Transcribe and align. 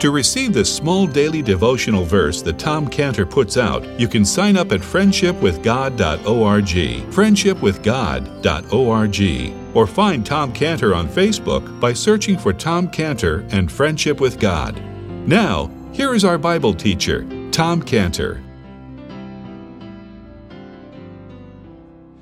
To 0.00 0.10
receive 0.10 0.52
this 0.54 0.74
small 0.74 1.06
daily 1.06 1.42
devotional 1.42 2.06
verse 2.06 2.40
that 2.40 2.58
Tom 2.58 2.88
Cantor 2.88 3.26
puts 3.26 3.58
out, 3.58 3.86
you 4.00 4.08
can 4.08 4.24
sign 4.24 4.56
up 4.56 4.72
at 4.72 4.80
friendshipwithgod.org, 4.80 7.12
friendshipwithgod.org, 7.12 9.76
or 9.76 9.86
find 9.86 10.24
Tom 10.24 10.54
Cantor 10.54 10.94
on 10.94 11.06
Facebook 11.06 11.80
by 11.80 11.92
searching 11.92 12.38
for 12.38 12.54
Tom 12.54 12.88
Cantor 12.88 13.44
and 13.50 13.70
Friendship 13.70 14.20
with 14.20 14.40
God. 14.40 14.82
Now, 15.28 15.70
here 15.92 16.14
is 16.14 16.24
our 16.24 16.38
Bible 16.38 16.72
teacher, 16.72 17.26
Tom 17.50 17.82
Cantor. 17.82 18.42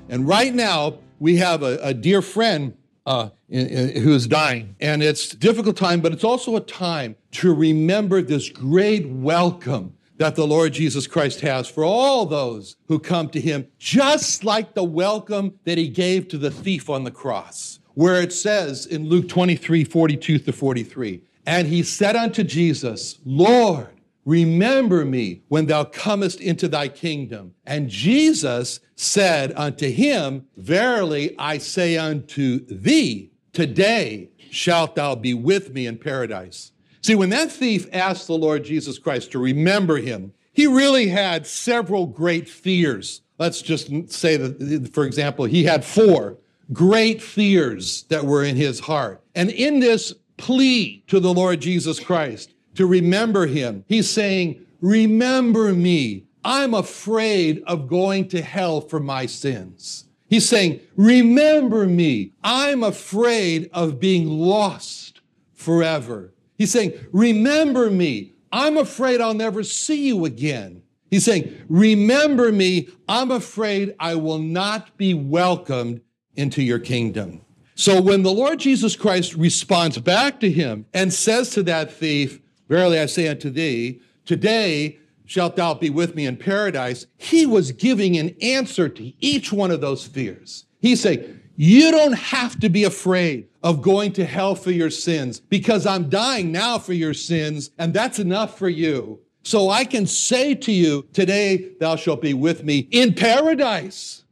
And 0.09 0.27
right 0.27 0.53
now, 0.53 0.99
we 1.21 1.37
have 1.37 1.62
a, 1.62 1.79
a 1.81 1.95
dear 1.95 2.23
friend 2.23 2.77
uh, 3.09 3.31
who 3.48 4.12
is 4.12 4.27
dying. 4.27 4.77
And 4.81 5.03
it's 5.03 5.31
difficult 5.31 5.78
time, 5.78 6.03
but 6.03 6.12
it's 6.12 6.25
also 6.25 6.56
a 6.56 6.61
time 6.61 7.17
to 7.33 7.55
remember 7.55 8.20
this 8.20 8.50
great 8.50 9.09
welcome 9.09 9.95
that 10.19 10.34
the 10.34 10.47
Lord 10.47 10.75
Jesus 10.75 11.06
Christ 11.06 11.41
has 11.41 11.69
for 11.69 11.84
all 11.84 12.27
those 12.27 12.77
who 12.87 12.98
come 12.98 13.31
to 13.31 13.41
him, 13.41 13.67
just 13.78 14.45
like 14.45 14.75
the 14.75 14.84
welcome 14.84 15.59
that 15.65 15.78
he 15.78 15.89
gave 15.89 16.28
to 16.28 16.39
the 16.39 16.50
thief 16.50 16.91
on 16.91 17.05
the 17.05 17.11
cross, 17.11 17.78
where 17.95 18.20
it 18.20 18.33
says 18.33 18.84
in 18.84 19.09
Luke 19.09 19.28
23 19.28 19.84
42 19.84 20.41
to 20.41 20.53
43, 20.53 21.22
and 21.47 21.67
he 21.67 21.83
said 21.83 22.15
unto 22.15 22.45
Jesus, 22.45 23.20
Lord, 23.25 23.89
Remember 24.29 25.07
me 25.07 25.41
when 25.48 25.65
thou 25.65 25.84
comest 25.84 26.39
into 26.43 26.69
thy 26.69 26.89
kingdom. 26.89 27.55
And 27.65 27.89
Jesus 27.89 28.79
said 28.95 29.55
unto 29.57 29.91
him, 29.91 30.45
Verily 30.55 31.34
I 31.39 31.57
say 31.57 31.97
unto 31.97 32.67
thee, 32.67 33.31
today 33.55 34.28
shalt 34.50 34.97
thou 34.97 35.15
be 35.15 35.33
with 35.33 35.72
me 35.72 35.87
in 35.87 35.97
paradise. 35.97 36.72
See, 37.00 37.15
when 37.15 37.31
that 37.31 37.50
thief 37.50 37.88
asked 37.91 38.27
the 38.27 38.37
Lord 38.37 38.65
Jesus 38.65 38.99
Christ 38.99 39.33
to 39.33 39.38
remember 39.38 39.97
him, 39.97 40.34
he 40.53 40.67
really 40.67 41.09
had 41.09 41.47
several 41.47 42.05
great 42.05 42.50
fears. 42.50 43.22
Let's 43.38 43.62
just 43.62 44.12
say 44.12 44.37
that, 44.37 44.91
for 44.93 45.06
example, 45.06 45.47
he 45.47 45.65
had 45.65 45.87
four 45.87 46.37
great 46.71 47.22
fears 47.22 48.03
that 48.11 48.27
were 48.27 48.44
in 48.44 48.56
his 48.56 48.81
heart. 48.81 49.22
And 49.34 49.49
in 49.49 49.81
this 49.81 50.12
plea 50.37 51.03
to 51.06 51.19
the 51.19 51.33
Lord 51.33 51.61
Jesus 51.61 51.99
Christ, 51.99 52.53
to 52.78 52.87
remember 52.87 53.47
him. 53.47 53.84
He's 53.89 54.09
saying, 54.09 54.65
Remember 54.81 55.75
me. 55.75 56.27
I'm 56.44 56.75
afraid 56.75 57.61
of 57.66 57.89
going 57.89 58.28
to 58.28 58.41
hell 58.41 58.81
for 58.81 59.00
my 59.00 59.27
sins. 59.27 60.05
He's 60.28 60.49
saying, 60.49 60.81
Remember 60.97 61.87
me. 61.87 62.34
I'm 62.44 62.84
afraid 62.84 63.69
of 63.72 63.99
being 63.99 64.28
lost 64.28 65.21
forever. 65.55 66.33
He's 66.56 66.71
saying, 66.71 66.93
Remember 67.12 67.91
me. 67.91 68.34
I'm 68.53 68.77
afraid 68.77 69.21
I'll 69.21 69.34
never 69.34 69.65
see 69.65 70.06
you 70.06 70.25
again. 70.25 70.83
He's 71.11 71.25
saying, 71.25 71.53
Remember 71.69 72.53
me. 72.53 72.91
I'm 73.09 73.33
afraid 73.33 73.97
I 73.99 74.15
will 74.15 74.38
not 74.38 74.97
be 74.97 75.15
welcomed 75.15 76.00
into 76.37 76.62
your 76.62 76.78
kingdom. 76.78 77.41
So 77.75 78.00
when 78.00 78.22
the 78.22 78.33
Lord 78.33 78.61
Jesus 78.61 78.94
Christ 78.94 79.34
responds 79.34 79.99
back 79.99 80.38
to 80.41 80.50
him 80.50 80.87
and 80.94 81.12
says 81.12 81.50
to 81.50 81.65
that 81.65 81.93
thief, 81.93 82.41
Verily 82.69 82.99
I 82.99 83.06
say 83.06 83.29
unto 83.29 83.51
thee, 83.51 84.01
today 84.25 84.99
shalt 85.25 85.56
thou 85.56 85.75
be 85.75 85.91
with 85.91 86.15
me 86.15 86.27
in 86.27 86.37
paradise. 86.37 87.06
He 87.17 87.47
was 87.47 87.73
giving 87.73 88.17
an 88.17 88.34
answer 88.41 88.89
to 88.89 89.12
each 89.23 89.53
one 89.53 89.71
of 89.71 89.81
those 89.81 90.06
fears. 90.06 90.65
He's 90.81 91.01
saying, 91.01 91.41
you 91.56 91.91
don't 91.91 92.12
have 92.12 92.59
to 92.61 92.69
be 92.69 92.84
afraid 92.84 93.49
of 93.62 93.83
going 93.83 94.12
to 94.12 94.25
hell 94.25 94.55
for 94.55 94.71
your 94.71 94.91
sins 94.91 95.41
because 95.41 95.87
I'm 95.87 96.09
dying 96.09 96.53
now 96.53 96.79
for 96.79 96.93
your 96.93 97.15
sins, 97.15 97.71
and 97.79 97.93
that's 97.93 98.21
enough 98.21 98.56
for 98.56 98.69
you. 98.69 99.21
So 99.43 99.69
I 99.71 99.85
can 99.85 100.06
say 100.06 100.55
to 100.55 100.73
you, 100.73 101.06
today 101.12 101.73
thou 101.81 101.97
shalt 101.97 102.23
be 102.23 102.35
with 102.35 102.62
me 102.62 102.87
in 102.91 103.15
paradise. 103.15 104.25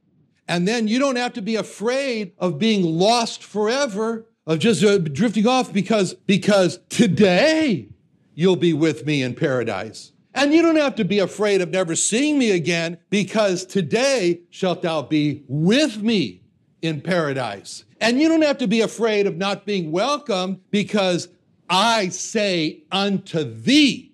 And 0.46 0.68
then 0.68 0.86
you 0.86 0.98
don't 0.98 1.16
have 1.16 1.32
to 1.32 1.42
be 1.42 1.56
afraid 1.56 2.32
of 2.38 2.58
being 2.58 2.84
lost 2.84 3.42
forever, 3.42 4.26
of 4.46 4.60
just 4.60 4.82
drifting 5.12 5.48
off 5.48 5.72
because, 5.72 6.14
because 6.14 6.78
today 6.88 7.88
you'll 8.36 8.54
be 8.54 8.72
with 8.72 9.04
me 9.04 9.22
in 9.22 9.34
paradise. 9.34 10.12
And 10.34 10.52
you 10.54 10.62
don't 10.62 10.76
have 10.76 10.94
to 10.96 11.04
be 11.04 11.18
afraid 11.18 11.62
of 11.62 11.70
never 11.70 11.96
seeing 11.96 12.38
me 12.38 12.52
again, 12.52 12.98
because 13.10 13.64
today 13.64 14.42
shalt 14.50 14.82
thou 14.82 15.02
be 15.02 15.42
with 15.48 16.02
me 16.02 16.42
in 16.82 17.00
paradise. 17.00 17.84
And 18.00 18.20
you 18.20 18.28
don't 18.28 18.42
have 18.42 18.58
to 18.58 18.68
be 18.68 18.82
afraid 18.82 19.26
of 19.26 19.38
not 19.38 19.64
being 19.64 19.90
welcomed, 19.90 20.60
because 20.70 21.28
I 21.68 22.10
say 22.10 22.84
unto 22.92 23.42
thee, 23.42 24.12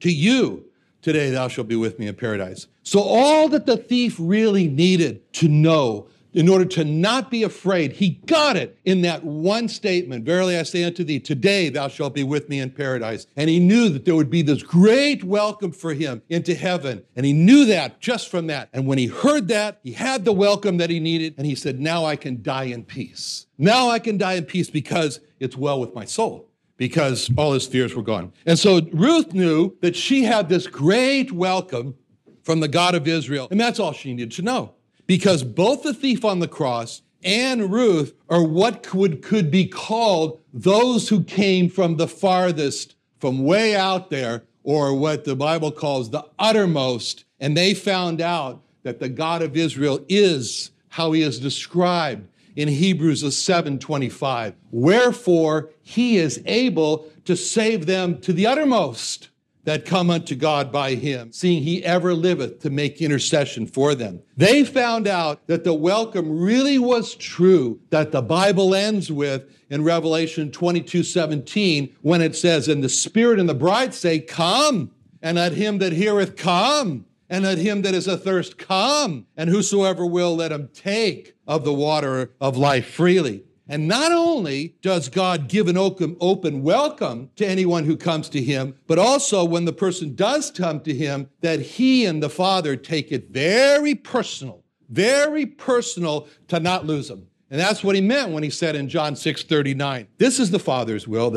to 0.00 0.12
you, 0.12 0.66
today 1.00 1.30
thou 1.30 1.48
shalt 1.48 1.68
be 1.68 1.76
with 1.76 1.98
me 1.98 2.06
in 2.06 2.14
paradise. 2.14 2.66
So, 2.82 3.00
all 3.00 3.48
that 3.48 3.66
the 3.66 3.76
thief 3.76 4.16
really 4.18 4.68
needed 4.68 5.32
to 5.34 5.48
know 5.48 6.08
in 6.34 6.48
order 6.48 6.64
to 6.64 6.84
not 6.84 7.30
be 7.30 7.42
afraid. 7.42 7.92
He 7.92 8.10
got 8.26 8.56
it 8.56 8.78
in 8.84 9.02
that 9.02 9.24
one 9.24 9.68
statement 9.68 10.24
Verily 10.24 10.56
I 10.56 10.62
say 10.62 10.84
unto 10.84 11.04
thee, 11.04 11.20
today 11.20 11.68
thou 11.68 11.88
shalt 11.88 12.14
be 12.14 12.22
with 12.22 12.48
me 12.48 12.60
in 12.60 12.70
paradise. 12.70 13.26
And 13.36 13.50
he 13.50 13.58
knew 13.58 13.88
that 13.90 14.04
there 14.04 14.14
would 14.14 14.30
be 14.30 14.42
this 14.42 14.62
great 14.62 15.24
welcome 15.24 15.72
for 15.72 15.94
him 15.94 16.22
into 16.28 16.54
heaven. 16.54 17.04
And 17.16 17.26
he 17.26 17.32
knew 17.32 17.64
that 17.66 18.00
just 18.00 18.30
from 18.30 18.46
that. 18.48 18.68
And 18.72 18.86
when 18.86 18.98
he 18.98 19.06
heard 19.06 19.48
that, 19.48 19.80
he 19.82 19.92
had 19.92 20.24
the 20.24 20.32
welcome 20.32 20.76
that 20.78 20.90
he 20.90 21.00
needed. 21.00 21.34
And 21.36 21.46
he 21.46 21.54
said, 21.54 21.80
Now 21.80 22.04
I 22.04 22.16
can 22.16 22.42
die 22.42 22.64
in 22.64 22.84
peace. 22.84 23.46
Now 23.58 23.88
I 23.88 23.98
can 23.98 24.18
die 24.18 24.34
in 24.34 24.44
peace 24.44 24.70
because 24.70 25.20
it's 25.40 25.56
well 25.56 25.80
with 25.80 25.94
my 25.94 26.04
soul 26.04 26.48
because 26.76 27.30
all 27.36 27.52
his 27.52 27.66
fears 27.66 27.94
were 27.94 28.02
gone. 28.02 28.32
And 28.46 28.58
so 28.58 28.80
Ruth 28.92 29.32
knew 29.32 29.76
that 29.82 29.94
she 29.94 30.24
had 30.24 30.48
this 30.48 30.66
great 30.66 31.30
welcome 31.30 31.94
from 32.42 32.60
the 32.60 32.68
God 32.68 32.94
of 32.94 33.06
Israel. 33.06 33.48
And 33.50 33.60
that's 33.60 33.78
all 33.78 33.92
she 33.92 34.12
needed 34.14 34.32
to 34.32 34.42
know 34.42 34.74
because 35.12 35.44
both 35.44 35.82
the 35.82 35.92
thief 35.92 36.24
on 36.24 36.38
the 36.38 36.48
cross 36.48 37.02
and 37.22 37.70
Ruth 37.70 38.14
are 38.30 38.42
what 38.42 38.82
could, 38.82 39.20
could 39.20 39.50
be 39.50 39.66
called 39.66 40.40
those 40.54 41.10
who 41.10 41.22
came 41.22 41.68
from 41.68 41.98
the 41.98 42.08
farthest, 42.08 42.94
from 43.18 43.44
way 43.44 43.76
out 43.76 44.08
there, 44.08 44.44
or 44.62 44.94
what 44.94 45.26
the 45.26 45.36
Bible 45.36 45.70
calls 45.70 46.08
the 46.08 46.24
uttermost. 46.38 47.26
And 47.40 47.54
they 47.54 47.74
found 47.74 48.22
out 48.22 48.62
that 48.84 49.00
the 49.00 49.10
God 49.10 49.42
of 49.42 49.54
Israel 49.54 50.02
is 50.08 50.70
how 50.88 51.12
he 51.12 51.20
is 51.20 51.38
described 51.38 52.26
in 52.56 52.68
Hebrews 52.68 53.22
7:25. 53.22 54.54
Wherefore 54.70 55.68
he 55.82 56.16
is 56.16 56.40
able 56.46 57.06
to 57.26 57.36
save 57.36 57.84
them 57.84 58.18
to 58.22 58.32
the 58.32 58.46
uttermost 58.46 59.28
that 59.64 59.84
come 59.84 60.10
unto 60.10 60.34
God 60.34 60.72
by 60.72 60.94
him, 60.94 61.32
seeing 61.32 61.62
he 61.62 61.84
ever 61.84 62.14
liveth 62.14 62.60
to 62.60 62.70
make 62.70 63.00
intercession 63.00 63.66
for 63.66 63.94
them. 63.94 64.20
They 64.36 64.64
found 64.64 65.06
out 65.06 65.46
that 65.46 65.64
the 65.64 65.74
welcome 65.74 66.40
really 66.40 66.78
was 66.78 67.14
true 67.14 67.80
that 67.90 68.12
the 68.12 68.22
Bible 68.22 68.74
ends 68.74 69.10
with 69.12 69.44
in 69.70 69.84
Revelation 69.84 70.50
22 70.50 71.02
17, 71.02 71.96
when 72.02 72.20
it 72.20 72.34
says, 72.34 72.68
And 72.68 72.82
the 72.82 72.88
Spirit 72.88 73.38
and 73.38 73.48
the 73.48 73.54
bride 73.54 73.94
say, 73.94 74.18
Come. 74.18 74.90
and 75.22 75.36
let 75.36 75.52
him 75.52 75.78
that 75.78 75.92
heareth 75.92 76.36
come, 76.36 77.06
and 77.30 77.44
let 77.44 77.58
him 77.58 77.82
that 77.82 77.94
is 77.94 78.08
athirst 78.08 78.58
come, 78.58 79.26
and 79.36 79.48
whosoever 79.48 80.04
will, 80.04 80.34
let 80.34 80.50
him 80.50 80.68
take 80.74 81.34
of 81.46 81.64
the 81.64 81.72
water 81.72 82.32
of 82.40 82.56
life 82.56 82.86
freely. 82.86 83.44
And 83.68 83.86
not 83.86 84.10
only 84.10 84.74
does 84.82 85.08
God 85.08 85.48
give 85.48 85.68
an 85.68 85.78
open, 85.78 86.62
welcome 86.62 87.30
to 87.36 87.46
anyone 87.46 87.84
who 87.84 87.96
comes 87.96 88.28
to 88.30 88.42
him, 88.42 88.74
but 88.86 88.98
also 88.98 89.44
when 89.44 89.64
the 89.64 89.72
person 89.72 90.14
does 90.14 90.50
come 90.50 90.80
to 90.80 90.92
him, 90.92 91.28
that 91.40 91.60
he 91.60 92.04
and 92.04 92.22
the 92.22 92.28
Father 92.28 92.76
take 92.76 93.12
it 93.12 93.30
very 93.30 93.94
personal, 93.94 94.64
very 94.88 95.46
personal 95.46 96.28
to 96.48 96.58
not 96.58 96.86
lose 96.86 97.08
them. 97.08 97.28
And 97.50 97.60
that's 97.60 97.84
what 97.84 97.94
he 97.94 98.00
meant 98.00 98.32
when 98.32 98.42
he 98.42 98.50
said 98.50 98.74
in 98.74 98.88
John 98.88 99.14
6 99.14 99.44
39, 99.44 100.08
This 100.18 100.40
is 100.40 100.50
the 100.50 100.58
Father's 100.58 101.06
will, 101.06 101.30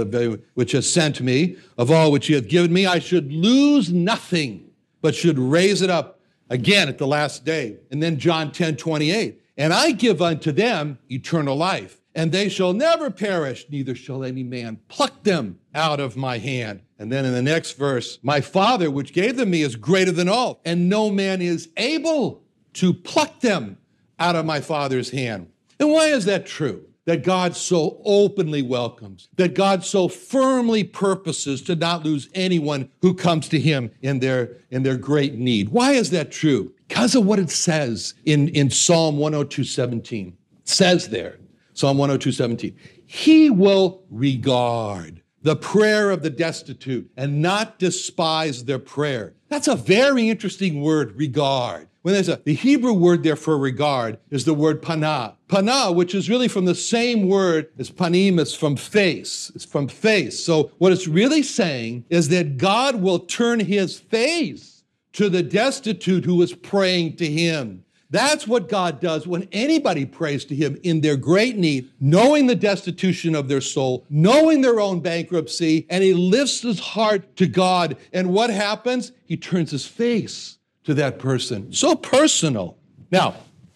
which 0.55 0.71
has 0.71 0.91
sent 0.91 1.21
me, 1.21 1.57
of 1.77 1.91
all 1.91 2.11
which 2.11 2.27
he 2.27 2.33
hath 2.33 2.47
given 2.47 2.73
me, 2.73 2.85
I 2.85 2.99
should 2.99 3.31
lose 3.31 3.91
nothing, 3.91 4.71
but 5.01 5.13
should 5.13 5.37
raise 5.37 5.81
it 5.81 5.89
up 5.89 6.21
again 6.49 6.87
at 6.87 6.97
the 6.97 7.07
last 7.07 7.43
day. 7.43 7.77
And 7.91 8.01
then 8.01 8.17
John 8.17 8.51
10 8.51 8.77
28, 8.77 9.41
And 9.57 9.73
I 9.73 9.91
give 9.91 10.21
unto 10.21 10.53
them 10.53 10.99
eternal 11.09 11.57
life 11.57 12.01
and 12.15 12.31
they 12.31 12.47
shall 12.47 12.71
never 12.71 13.11
perish, 13.11 13.65
neither 13.69 13.93
shall 13.93 14.23
any 14.23 14.41
man 14.41 14.79
pluck 14.87 15.23
them 15.23 15.59
out 15.75 15.99
of 15.99 16.15
my 16.15 16.37
hand. 16.37 16.81
And 16.97 17.11
then 17.11 17.25
in 17.25 17.33
the 17.33 17.41
next 17.41 17.73
verse, 17.73 18.19
my 18.23 18.39
Father, 18.39 18.89
which 18.89 19.13
gave 19.13 19.35
them 19.35 19.49
me, 19.51 19.61
is 19.61 19.75
greater 19.75 20.13
than 20.13 20.29
all, 20.29 20.61
and 20.63 20.89
no 20.89 21.11
man 21.11 21.41
is 21.41 21.69
able 21.75 22.41
to 22.75 22.93
pluck 22.93 23.41
them 23.41 23.77
out 24.17 24.37
of 24.37 24.45
my 24.45 24.61
Father's 24.61 25.09
hand. 25.09 25.51
And 25.77 25.91
why 25.91 26.07
is 26.07 26.23
that 26.25 26.45
true? 26.45 26.85
That 27.03 27.23
God 27.23 27.55
so 27.55 28.01
openly 28.03 28.63
welcomes, 28.63 29.27
that 29.35 29.53
God 29.53 29.85
so 29.85 30.07
firmly 30.07 30.83
purposes 30.83 31.61
to 31.63 31.75
not 31.75 32.03
lose 32.03 32.29
anyone 32.33 32.89
who 33.01 33.13
comes 33.13 33.47
to 33.49 33.59
him 33.59 33.91
in 34.01 34.19
their, 34.19 34.57
in 34.71 34.81
their 34.81 34.97
great 34.97 35.35
need. 35.35 35.69
Why 35.69 35.91
is 35.91 36.09
that 36.11 36.31
true? 36.31 36.73
Because 36.87 37.13
of 37.13 37.25
what 37.25 37.37
it 37.37 37.51
says 37.51 38.15
in, 38.25 38.47
in 38.49 38.71
Psalm 38.71 39.17
102 39.17 39.65
17. 39.65 40.29
It 40.29 40.67
says 40.67 41.09
there, 41.09 41.37
Psalm 41.75 41.97
102, 41.97 42.31
17. 42.31 42.75
He 43.05 43.49
will 43.49 44.03
regard 44.09 45.21
the 45.41 45.55
prayer 45.55 46.09
of 46.09 46.23
the 46.23 46.29
destitute 46.29 47.11
and 47.15 47.41
not 47.41 47.77
despise 47.77 48.63
their 48.63 48.79
prayer. 48.79 49.35
That's 49.49 49.67
a 49.67 49.75
very 49.75 50.29
interesting 50.29 50.81
word, 50.81 51.15
regard. 51.15 51.87
When 52.01 52.13
there's 52.13 52.29
a, 52.29 52.41
the 52.43 52.53
Hebrew 52.53 52.93
word 52.93 53.23
there 53.23 53.35
for 53.35 53.57
regard 53.57 54.17
is 54.31 54.45
the 54.45 54.53
word 54.53 54.81
pana. 54.81 55.37
Pana, 55.47 55.91
which 55.91 56.15
is 56.15 56.29
really 56.29 56.47
from 56.47 56.65
the 56.65 56.75
same 56.75 57.27
word 57.27 57.69
as 57.77 57.91
panim, 57.91 58.39
is 58.39 58.55
from 58.55 58.75
face. 58.75 59.51
It's 59.53 59.65
from 59.65 59.87
face. 59.87 60.43
So 60.43 60.71
what 60.77 60.91
it's 60.91 61.07
really 61.07 61.43
saying 61.43 62.05
is 62.09 62.29
that 62.29 62.57
God 62.57 62.95
will 63.01 63.19
turn 63.19 63.59
his 63.59 63.99
face 63.99 64.83
to 65.13 65.29
the 65.29 65.43
destitute 65.43 66.25
who 66.25 66.41
is 66.41 66.53
praying 66.53 67.17
to 67.17 67.27
him. 67.27 67.84
That's 68.09 68.47
what 68.47 68.69
God 68.69 69.01
does 69.01 69.25
when 69.25 69.47
anybody 69.51 70.05
prays 70.05 70.45
to 70.45 70.55
Him 70.55 70.77
in 70.83 71.01
their 71.01 71.17
great 71.17 71.57
need, 71.57 71.89
knowing 71.99 72.47
the 72.47 72.55
destitution 72.55 73.35
of 73.35 73.47
their 73.47 73.61
soul, 73.61 74.05
knowing 74.09 74.61
their 74.61 74.79
own 74.79 74.99
bankruptcy, 74.99 75.85
and 75.89 76.03
He 76.03 76.13
lifts 76.13 76.61
his 76.61 76.79
heart 76.79 77.35
to 77.37 77.47
God. 77.47 77.97
And 78.13 78.31
what 78.31 78.49
happens? 78.49 79.11
He 79.25 79.37
turns 79.37 79.71
his 79.71 79.85
face 79.85 80.59
to 80.83 80.93
that 80.93 81.19
person. 81.19 81.73
So 81.73 81.95
personal. 81.95 82.77
Now, 83.11 83.35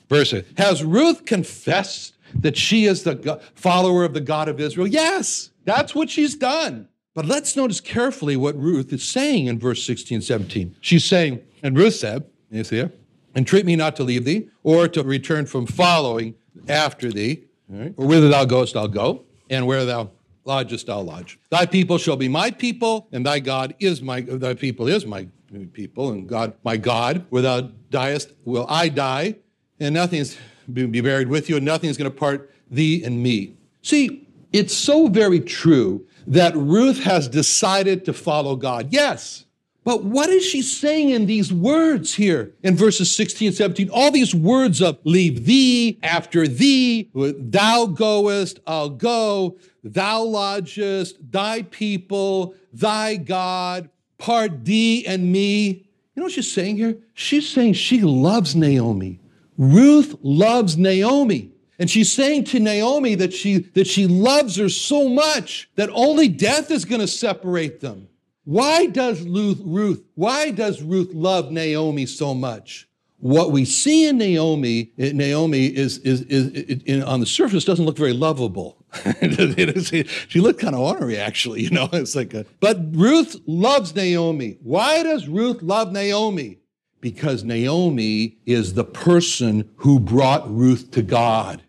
verse 0.09 0.33
Has 0.57 0.83
Ruth 0.83 1.25
confessed 1.25 2.13
that 2.35 2.55
she 2.55 2.85
is 2.85 3.03
the 3.03 3.41
follower 3.55 4.03
of 4.03 4.13
the 4.13 4.21
God 4.21 4.47
of 4.47 4.59
Israel? 4.59 4.87
Yes, 4.87 5.49
that's 5.65 5.95
what 5.95 6.09
she's 6.09 6.35
done. 6.35 6.87
But 7.15 7.25
let's 7.25 7.55
notice 7.55 7.81
carefully 7.81 8.37
what 8.37 8.55
Ruth 8.55 8.93
is 8.93 9.03
saying 9.03 9.47
in 9.47 9.59
verse 9.59 9.83
16, 9.83 10.21
17. 10.21 10.77
She's 10.79 11.03
saying, 11.03 11.41
and 11.63 11.75
Ruth 11.77 11.95
said, 11.95 12.25
you 12.51 12.63
see 12.63 12.77
here, 12.77 12.91
Entreat 13.39 13.65
me 13.65 13.77
not 13.77 13.95
to 13.95 14.03
leave 14.03 14.25
thee, 14.25 14.49
or 14.63 14.89
to 14.89 15.01
return 15.01 15.45
from 15.45 15.65
following 15.65 16.35
after 16.67 17.09
thee. 17.09 17.45
Right? 17.69 17.93
Or 17.95 18.05
whither 18.05 18.27
thou 18.27 18.43
goest, 18.43 18.75
I'll 18.75 18.89
go, 18.89 19.23
and 19.49 19.65
where 19.65 19.85
thou 19.85 20.11
lodgest, 20.43 20.89
I'll 20.89 21.05
lodge. 21.05 21.39
Thy 21.49 21.65
people 21.65 21.97
shall 21.97 22.17
be 22.17 22.27
my 22.27 22.51
people, 22.51 23.07
and 23.13 23.25
thy 23.25 23.39
God 23.39 23.75
is 23.79 24.01
my 24.01 24.19
thy 24.19 24.55
people 24.55 24.89
is 24.89 25.05
my 25.05 25.25
people, 25.71 26.11
and 26.11 26.27
God 26.27 26.53
my 26.65 26.75
God. 26.75 27.25
Where 27.29 27.41
thou 27.41 27.61
diest, 27.89 28.33
will 28.43 28.65
I 28.67 28.89
die, 28.89 29.35
and 29.79 29.93
nothing 29.93 30.19
is 30.19 30.37
be 30.73 30.99
buried 30.99 31.29
with 31.29 31.49
you, 31.49 31.55
and 31.55 31.65
nothing 31.65 31.89
is 31.89 31.95
going 31.95 32.11
to 32.11 32.17
part 32.17 32.53
thee 32.69 33.05
and 33.05 33.23
me. 33.23 33.55
See, 33.83 34.27
it's 34.51 34.75
so 34.75 35.07
very 35.07 35.39
true 35.39 36.05
that 36.27 36.53
Ruth 36.57 37.03
has 37.03 37.29
decided 37.29 38.03
to 38.03 38.11
follow 38.11 38.57
God. 38.57 38.89
Yes, 38.91 39.45
but 39.89 40.03
what 40.03 40.29
is 40.29 40.45
she 40.45 40.61
saying 40.61 41.09
in 41.09 41.25
these 41.25 41.51
words 41.51 42.13
here 42.13 42.53
in 42.61 42.75
verses 42.75 43.09
16 43.09 43.47
and 43.47 43.57
17? 43.57 43.89
All 43.89 44.11
these 44.11 44.35
words 44.35 44.83
of 44.83 44.99
leave 45.03 45.47
thee, 45.47 45.97
after 46.03 46.47
thee, 46.47 47.09
thou 47.15 47.87
goest, 47.87 48.59
I'll 48.67 48.91
go, 48.91 49.57
thou 49.83 50.21
lodgest, 50.21 51.31
thy 51.31 51.63
people, 51.63 52.53
thy 52.71 53.15
God, 53.15 53.89
part 54.19 54.63
thee 54.63 55.07
and 55.07 55.31
me. 55.31 55.87
You 56.13 56.19
know 56.19 56.25
what 56.25 56.33
she's 56.33 56.51
saying 56.51 56.77
here? 56.77 56.95
She's 57.15 57.49
saying 57.49 57.73
she 57.73 58.01
loves 58.01 58.55
Naomi. 58.55 59.19
Ruth 59.57 60.15
loves 60.21 60.77
Naomi. 60.77 61.49
And 61.79 61.89
she's 61.89 62.13
saying 62.13 62.43
to 62.43 62.59
Naomi 62.59 63.15
that 63.15 63.33
she, 63.33 63.57
that 63.73 63.87
she 63.87 64.05
loves 64.05 64.55
her 64.57 64.69
so 64.69 65.09
much 65.09 65.67
that 65.77 65.89
only 65.93 66.27
death 66.27 66.69
is 66.69 66.85
going 66.85 67.01
to 67.01 67.07
separate 67.07 67.79
them. 67.79 68.08
Why 68.49 68.87
does 68.87 69.21
Ruth, 69.21 70.03
why 70.15 70.49
does 70.49 70.81
Ruth 70.81 71.13
love 71.13 71.51
Naomi 71.51 72.07
so 72.07 72.33
much? 72.33 72.89
What 73.19 73.51
we 73.51 73.63
see 73.63 74.07
in 74.07 74.17
Naomi, 74.17 74.91
Naomi 74.97 75.67
is, 75.67 75.99
is, 75.99 76.21
is, 76.21 76.47
is 76.47 77.03
on 77.03 77.19
the 77.19 77.27
surface 77.27 77.63
doesn't 77.63 77.85
look 77.85 77.95
very 77.95 78.13
lovable. 78.13 78.83
she 79.21 80.39
looked 80.39 80.61
kind 80.61 80.73
of 80.73 80.81
ornery, 80.81 81.15
actually. 81.15 81.61
You 81.61 81.69
know, 81.69 81.89
it's 81.93 82.15
like, 82.15 82.33
a, 82.33 82.43
but 82.59 82.79
Ruth 82.89 83.39
loves 83.45 83.95
Naomi. 83.95 84.57
Why 84.63 85.03
does 85.03 85.27
Ruth 85.27 85.61
love 85.61 85.91
Naomi? 85.91 86.57
Because 87.01 87.43
Naomi 87.43 88.39
is 88.47 88.73
the 88.73 88.83
person 88.83 89.69
who 89.75 89.99
brought 89.99 90.49
Ruth 90.49 90.89
to 90.89 91.03
God. 91.03 91.61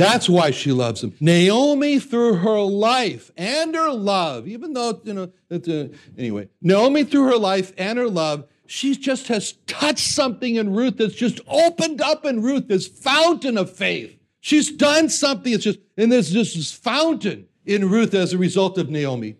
That's 0.00 0.30
why 0.30 0.50
she 0.50 0.72
loves 0.72 1.04
him. 1.04 1.12
Naomi, 1.20 1.98
through 1.98 2.36
her 2.36 2.60
life 2.60 3.30
and 3.36 3.74
her 3.74 3.90
love, 3.90 4.48
even 4.48 4.72
though, 4.72 4.98
you 5.04 5.12
know, 5.12 5.30
uh, 5.50 5.88
anyway, 6.16 6.48
Naomi, 6.62 7.04
through 7.04 7.26
her 7.26 7.36
life 7.36 7.74
and 7.76 7.98
her 7.98 8.08
love, 8.08 8.46
she 8.66 8.96
just 8.96 9.28
has 9.28 9.52
touched 9.66 10.06
something 10.06 10.56
in 10.56 10.72
Ruth 10.72 10.96
that's 10.96 11.14
just 11.14 11.40
opened 11.46 12.00
up 12.00 12.24
in 12.24 12.40
Ruth 12.40 12.68
this 12.68 12.88
fountain 12.88 13.58
of 13.58 13.70
faith. 13.70 14.16
She's 14.40 14.70
done 14.70 15.10
something. 15.10 15.52
It's 15.52 15.64
just, 15.64 15.80
and 15.98 16.10
there's 16.10 16.30
just 16.30 16.56
this 16.56 16.72
fountain 16.72 17.46
in 17.66 17.90
Ruth 17.90 18.14
as 18.14 18.32
a 18.32 18.38
result 18.38 18.78
of 18.78 18.88
Naomi. 18.88 19.36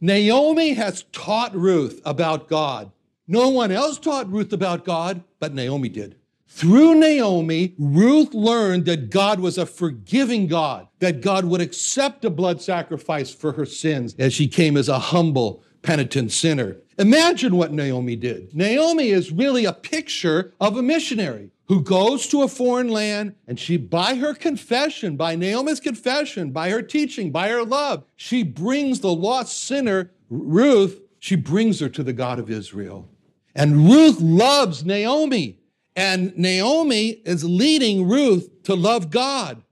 Naomi 0.00 0.74
has 0.74 1.04
taught 1.12 1.54
Ruth 1.54 2.02
about 2.04 2.48
God. 2.48 2.92
No 3.26 3.48
one 3.48 3.70
else 3.70 3.98
taught 3.98 4.30
Ruth 4.30 4.52
about 4.52 4.84
God, 4.84 5.22
but 5.40 5.54
Naomi 5.54 5.88
did. 5.88 6.16
Through 6.54 6.96
Naomi, 6.96 7.74
Ruth 7.78 8.34
learned 8.34 8.84
that 8.84 9.08
God 9.08 9.40
was 9.40 9.56
a 9.56 9.64
forgiving 9.64 10.46
God, 10.46 10.86
that 10.98 11.22
God 11.22 11.46
would 11.46 11.62
accept 11.62 12.26
a 12.26 12.30
blood 12.30 12.60
sacrifice 12.60 13.34
for 13.34 13.52
her 13.52 13.64
sins 13.64 14.14
as 14.18 14.34
she 14.34 14.46
came 14.46 14.76
as 14.76 14.88
a 14.88 14.98
humble, 14.98 15.64
penitent 15.80 16.30
sinner. 16.30 16.76
Imagine 16.98 17.56
what 17.56 17.72
Naomi 17.72 18.16
did. 18.16 18.54
Naomi 18.54 19.08
is 19.08 19.32
really 19.32 19.64
a 19.64 19.72
picture 19.72 20.52
of 20.60 20.76
a 20.76 20.82
missionary 20.82 21.50
who 21.68 21.82
goes 21.82 22.28
to 22.28 22.42
a 22.42 22.48
foreign 22.48 22.88
land 22.88 23.34
and 23.48 23.58
she, 23.58 23.78
by 23.78 24.14
her 24.16 24.34
confession, 24.34 25.16
by 25.16 25.34
Naomi's 25.34 25.80
confession, 25.80 26.52
by 26.52 26.68
her 26.68 26.82
teaching, 26.82 27.32
by 27.32 27.48
her 27.48 27.64
love, 27.64 28.04
she 28.14 28.42
brings 28.42 29.00
the 29.00 29.12
lost 29.12 29.64
sinner, 29.64 30.12
Ruth, 30.28 31.00
she 31.18 31.34
brings 31.34 31.80
her 31.80 31.88
to 31.88 32.02
the 32.02 32.12
God 32.12 32.38
of 32.38 32.50
Israel. 32.50 33.08
And 33.54 33.88
Ruth 33.88 34.20
loves 34.20 34.84
Naomi. 34.84 35.58
And 35.94 36.36
Naomi 36.36 37.08
is 37.24 37.44
leading 37.44 38.08
Ruth 38.08 38.62
to 38.64 38.74
love 38.74 39.10
God. 39.10 39.62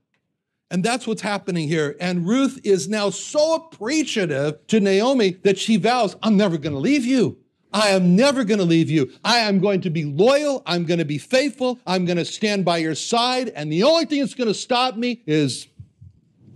And 0.69 0.83
that's 0.83 1.05
what's 1.05 1.21
happening 1.21 1.67
here. 1.67 1.97
And 1.99 2.27
Ruth 2.27 2.59
is 2.63 2.87
now 2.87 3.09
so 3.09 3.55
appreciative 3.55 4.65
to 4.67 4.79
Naomi 4.79 5.31
that 5.43 5.57
she 5.57 5.77
vows, 5.77 6.15
I'm 6.23 6.37
never 6.37 6.57
going 6.57 6.73
to 6.73 6.79
leave 6.79 7.05
you. 7.05 7.37
I 7.73 7.89
am 7.89 8.15
never 8.15 8.43
going 8.43 8.59
to 8.59 8.65
leave 8.65 8.89
you. 8.89 9.11
I 9.23 9.39
am 9.39 9.59
going 9.59 9.81
to 9.81 9.89
be 9.89 10.05
loyal. 10.05 10.61
I'm 10.65 10.85
going 10.85 10.99
to 10.99 11.05
be 11.05 11.17
faithful. 11.17 11.79
I'm 11.87 12.05
going 12.05 12.17
to 12.17 12.25
stand 12.25 12.65
by 12.65 12.77
your 12.77 12.95
side. 12.95 13.49
And 13.49 13.71
the 13.71 13.83
only 13.83 14.05
thing 14.05 14.19
that's 14.19 14.33
going 14.33 14.49
to 14.49 14.53
stop 14.53 14.95
me 14.95 15.23
is 15.25 15.67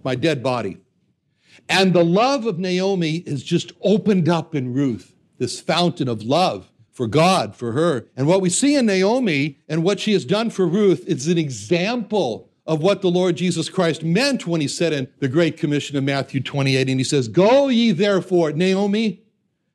my 0.04 0.16
dead 0.16 0.44
body. 0.44 0.78
And 1.68 1.94
the 1.94 2.06
love 2.06 2.46
of 2.46 2.60
Naomi 2.60 3.18
is 3.18 3.44
just 3.44 3.72
opened 3.82 4.30
up 4.30 4.56
in 4.56 4.74
Ruth, 4.74 5.16
this 5.40 5.60
fountain 5.60 6.08
of 6.08 6.22
love 6.22 6.70
for 6.96 7.08
God, 7.08 7.58
for 7.58 7.74
her. 7.74 8.08
And 8.16 8.26
what 8.26 8.42
we 8.42 8.50
see 8.50 8.76
in 8.76 8.86
Naomi 8.86 9.60
and 9.68 9.84
what 9.84 10.00
she 10.00 10.14
has 10.14 10.24
done 10.24 10.50
for 10.50 10.66
Ruth 10.66 11.06
is 11.08 11.28
an 11.28 11.38
example 11.38 12.50
of 12.66 12.82
what 12.82 13.02
the 13.02 13.12
Lord 13.12 13.36
Jesus 13.36 13.70
Christ 13.70 14.02
meant 14.02 14.48
when 14.48 14.62
he 14.62 14.68
said 14.68 14.94
in 14.94 15.10
the 15.20 15.28
Great 15.28 15.58
Commission 15.58 15.98
of 15.98 16.06
Matthew 16.06 16.42
28, 16.42 16.90
and 16.90 17.00
he 17.00 17.04
says, 17.04 17.28
Go 17.28 17.68
ye 17.68 17.92
therefore, 17.92 18.54
Naomi, 18.54 19.22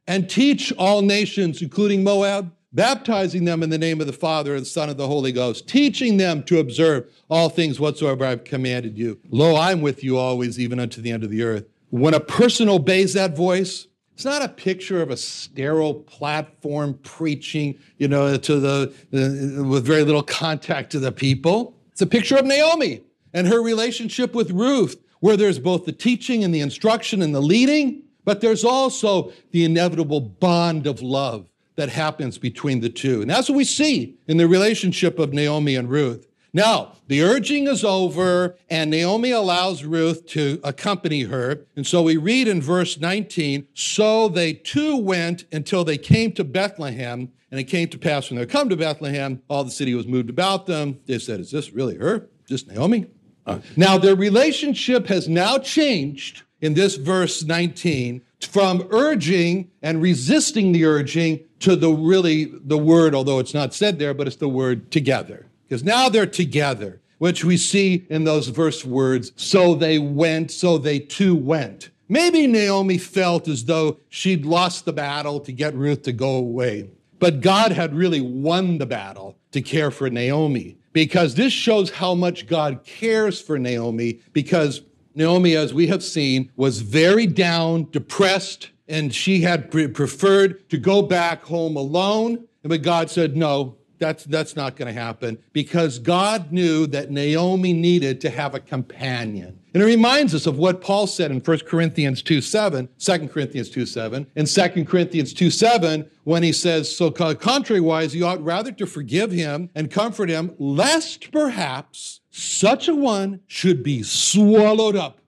and 0.06 0.28
teach 0.30 0.72
all 0.72 1.02
nations, 1.02 1.60
including 1.60 2.02
Moab, 2.02 2.50
baptizing 2.72 3.44
them 3.44 3.62
in 3.62 3.68
the 3.68 3.78
name 3.78 4.00
of 4.00 4.06
the 4.06 4.12
Father 4.14 4.54
and 4.54 4.62
the 4.62 4.68
Son 4.68 4.88
and 4.88 4.98
the 4.98 5.06
Holy 5.06 5.30
Ghost, 5.30 5.68
teaching 5.68 6.16
them 6.16 6.42
to 6.44 6.58
observe 6.58 7.06
all 7.28 7.50
things 7.50 7.78
whatsoever 7.78 8.24
I've 8.24 8.44
commanded 8.44 8.96
you. 8.96 9.20
Lo, 9.28 9.56
I'm 9.56 9.82
with 9.82 10.02
you 10.02 10.16
always, 10.16 10.58
even 10.58 10.80
unto 10.80 11.02
the 11.02 11.12
end 11.12 11.22
of 11.22 11.30
the 11.30 11.42
earth. 11.42 11.66
When 11.90 12.14
a 12.14 12.20
person 12.20 12.68
obeys 12.68 13.12
that 13.12 13.36
voice, 13.36 13.86
it's 14.20 14.26
not 14.26 14.42
a 14.42 14.48
picture 14.50 15.00
of 15.00 15.08
a 15.08 15.16
sterile 15.16 15.94
platform 15.94 16.92
preaching, 17.02 17.78
you 17.96 18.06
know, 18.06 18.36
to 18.36 18.60
the, 18.60 18.92
uh, 19.14 19.64
with 19.64 19.86
very 19.86 20.04
little 20.04 20.22
contact 20.22 20.92
to 20.92 20.98
the 20.98 21.10
people. 21.10 21.74
It's 21.92 22.02
a 22.02 22.06
picture 22.06 22.36
of 22.36 22.44
Naomi 22.44 23.00
and 23.32 23.48
her 23.48 23.62
relationship 23.62 24.34
with 24.34 24.50
Ruth, 24.50 25.02
where 25.20 25.38
there's 25.38 25.58
both 25.58 25.86
the 25.86 25.92
teaching 25.92 26.44
and 26.44 26.54
the 26.54 26.60
instruction 26.60 27.22
and 27.22 27.34
the 27.34 27.40
leading, 27.40 28.02
but 28.26 28.42
there's 28.42 28.62
also 28.62 29.32
the 29.52 29.64
inevitable 29.64 30.20
bond 30.20 30.86
of 30.86 31.00
love 31.00 31.46
that 31.76 31.88
happens 31.88 32.36
between 32.36 32.80
the 32.80 32.90
two. 32.90 33.22
And 33.22 33.30
that's 33.30 33.48
what 33.48 33.56
we 33.56 33.64
see 33.64 34.18
in 34.28 34.36
the 34.36 34.46
relationship 34.46 35.18
of 35.18 35.32
Naomi 35.32 35.76
and 35.76 35.88
Ruth. 35.88 36.26
Now, 36.52 36.92
the 37.06 37.22
urging 37.22 37.68
is 37.68 37.84
over, 37.84 38.56
and 38.68 38.90
Naomi 38.90 39.30
allows 39.30 39.84
Ruth 39.84 40.26
to 40.28 40.60
accompany 40.64 41.22
her. 41.22 41.66
And 41.76 41.86
so 41.86 42.02
we 42.02 42.16
read 42.16 42.48
in 42.48 42.60
verse 42.60 42.98
19 42.98 43.68
So 43.74 44.28
they 44.28 44.54
two 44.54 44.96
went 44.96 45.44
until 45.52 45.84
they 45.84 45.98
came 45.98 46.32
to 46.32 46.44
Bethlehem. 46.44 47.32
And 47.50 47.58
it 47.58 47.64
came 47.64 47.88
to 47.88 47.98
pass 47.98 48.30
when 48.30 48.38
they 48.38 48.46
come 48.46 48.68
to 48.68 48.76
Bethlehem, 48.76 49.42
all 49.48 49.64
the 49.64 49.72
city 49.72 49.94
was 49.94 50.06
moved 50.06 50.30
about 50.30 50.66
them. 50.66 51.00
They 51.06 51.18
said, 51.18 51.40
Is 51.40 51.50
this 51.50 51.72
really 51.72 51.96
her? 51.96 52.28
Is 52.48 52.62
this 52.62 52.66
Naomi? 52.66 53.06
Uh, 53.44 53.58
now, 53.76 53.98
their 53.98 54.14
relationship 54.14 55.06
has 55.08 55.28
now 55.28 55.58
changed 55.58 56.42
in 56.60 56.74
this 56.74 56.96
verse 56.96 57.42
19 57.42 58.22
from 58.40 58.86
urging 58.90 59.70
and 59.82 60.00
resisting 60.00 60.72
the 60.72 60.84
urging 60.84 61.40
to 61.60 61.76
the 61.76 61.90
really 61.90 62.44
the 62.44 62.78
word, 62.78 63.14
although 63.14 63.38
it's 63.38 63.54
not 63.54 63.74
said 63.74 63.98
there, 63.98 64.14
but 64.14 64.26
it's 64.26 64.36
the 64.36 64.48
word 64.48 64.90
together. 64.90 65.46
Because 65.70 65.84
now 65.84 66.08
they're 66.08 66.26
together, 66.26 67.00
which 67.18 67.44
we 67.44 67.56
see 67.56 68.04
in 68.10 68.24
those 68.24 68.48
verse 68.48 68.84
words, 68.84 69.30
so 69.36 69.76
they 69.76 70.00
went, 70.00 70.50
so 70.50 70.76
they 70.76 70.98
two 70.98 71.36
went. 71.36 71.90
Maybe 72.08 72.48
Naomi 72.48 72.98
felt 72.98 73.46
as 73.46 73.66
though 73.66 74.00
she'd 74.08 74.44
lost 74.44 74.84
the 74.84 74.92
battle 74.92 75.38
to 75.38 75.52
get 75.52 75.76
Ruth 75.76 76.02
to 76.02 76.12
go 76.12 76.34
away. 76.34 76.90
But 77.20 77.40
God 77.40 77.70
had 77.70 77.94
really 77.94 78.20
won 78.20 78.78
the 78.78 78.86
battle 78.86 79.38
to 79.52 79.62
care 79.62 79.92
for 79.92 80.10
Naomi 80.10 80.76
because 80.92 81.36
this 81.36 81.52
shows 81.52 81.88
how 81.88 82.16
much 82.16 82.48
God 82.48 82.82
cares 82.84 83.40
for 83.40 83.56
Naomi 83.56 84.18
because 84.32 84.82
Naomi, 85.14 85.54
as 85.54 85.72
we 85.72 85.86
have 85.86 86.02
seen, 86.02 86.50
was 86.56 86.80
very 86.80 87.28
down, 87.28 87.88
depressed, 87.92 88.70
and 88.88 89.14
she 89.14 89.42
had 89.42 89.70
pre- 89.70 89.86
preferred 89.86 90.68
to 90.70 90.78
go 90.78 91.00
back 91.00 91.44
home 91.44 91.76
alone. 91.76 92.48
But 92.64 92.82
God 92.82 93.08
said, 93.08 93.36
No, 93.36 93.76
that's, 94.00 94.24
that's 94.24 94.56
not 94.56 94.74
going 94.74 94.92
to 94.92 95.00
happen 95.00 95.38
because 95.52 95.98
God 95.98 96.50
knew 96.50 96.86
that 96.88 97.10
Naomi 97.10 97.72
needed 97.72 98.20
to 98.22 98.30
have 98.30 98.54
a 98.54 98.60
companion. 98.60 99.60
And 99.72 99.82
it 99.82 99.86
reminds 99.86 100.34
us 100.34 100.46
of 100.46 100.58
what 100.58 100.80
Paul 100.80 101.06
said 101.06 101.30
in 101.30 101.38
1 101.38 101.58
Corinthians 101.60 102.22
2 102.22 102.40
7, 102.40 102.88
2 102.98 103.28
Corinthians 103.28 103.70
2 103.70 103.86
7, 103.86 104.26
and 104.34 104.46
2 104.48 104.84
Corinthians 104.84 105.32
2 105.32 105.50
7, 105.50 106.10
when 106.24 106.42
he 106.42 106.52
says, 106.52 106.94
So 106.94 107.10
contrariwise, 107.10 108.14
you 108.14 108.26
ought 108.26 108.42
rather 108.42 108.72
to 108.72 108.86
forgive 108.86 109.30
him 109.30 109.70
and 109.76 109.90
comfort 109.90 110.28
him, 110.28 110.54
lest 110.58 111.30
perhaps 111.30 112.20
such 112.30 112.88
a 112.88 112.94
one 112.94 113.40
should 113.46 113.82
be 113.82 114.02
swallowed 114.02 114.96
up 114.96 115.20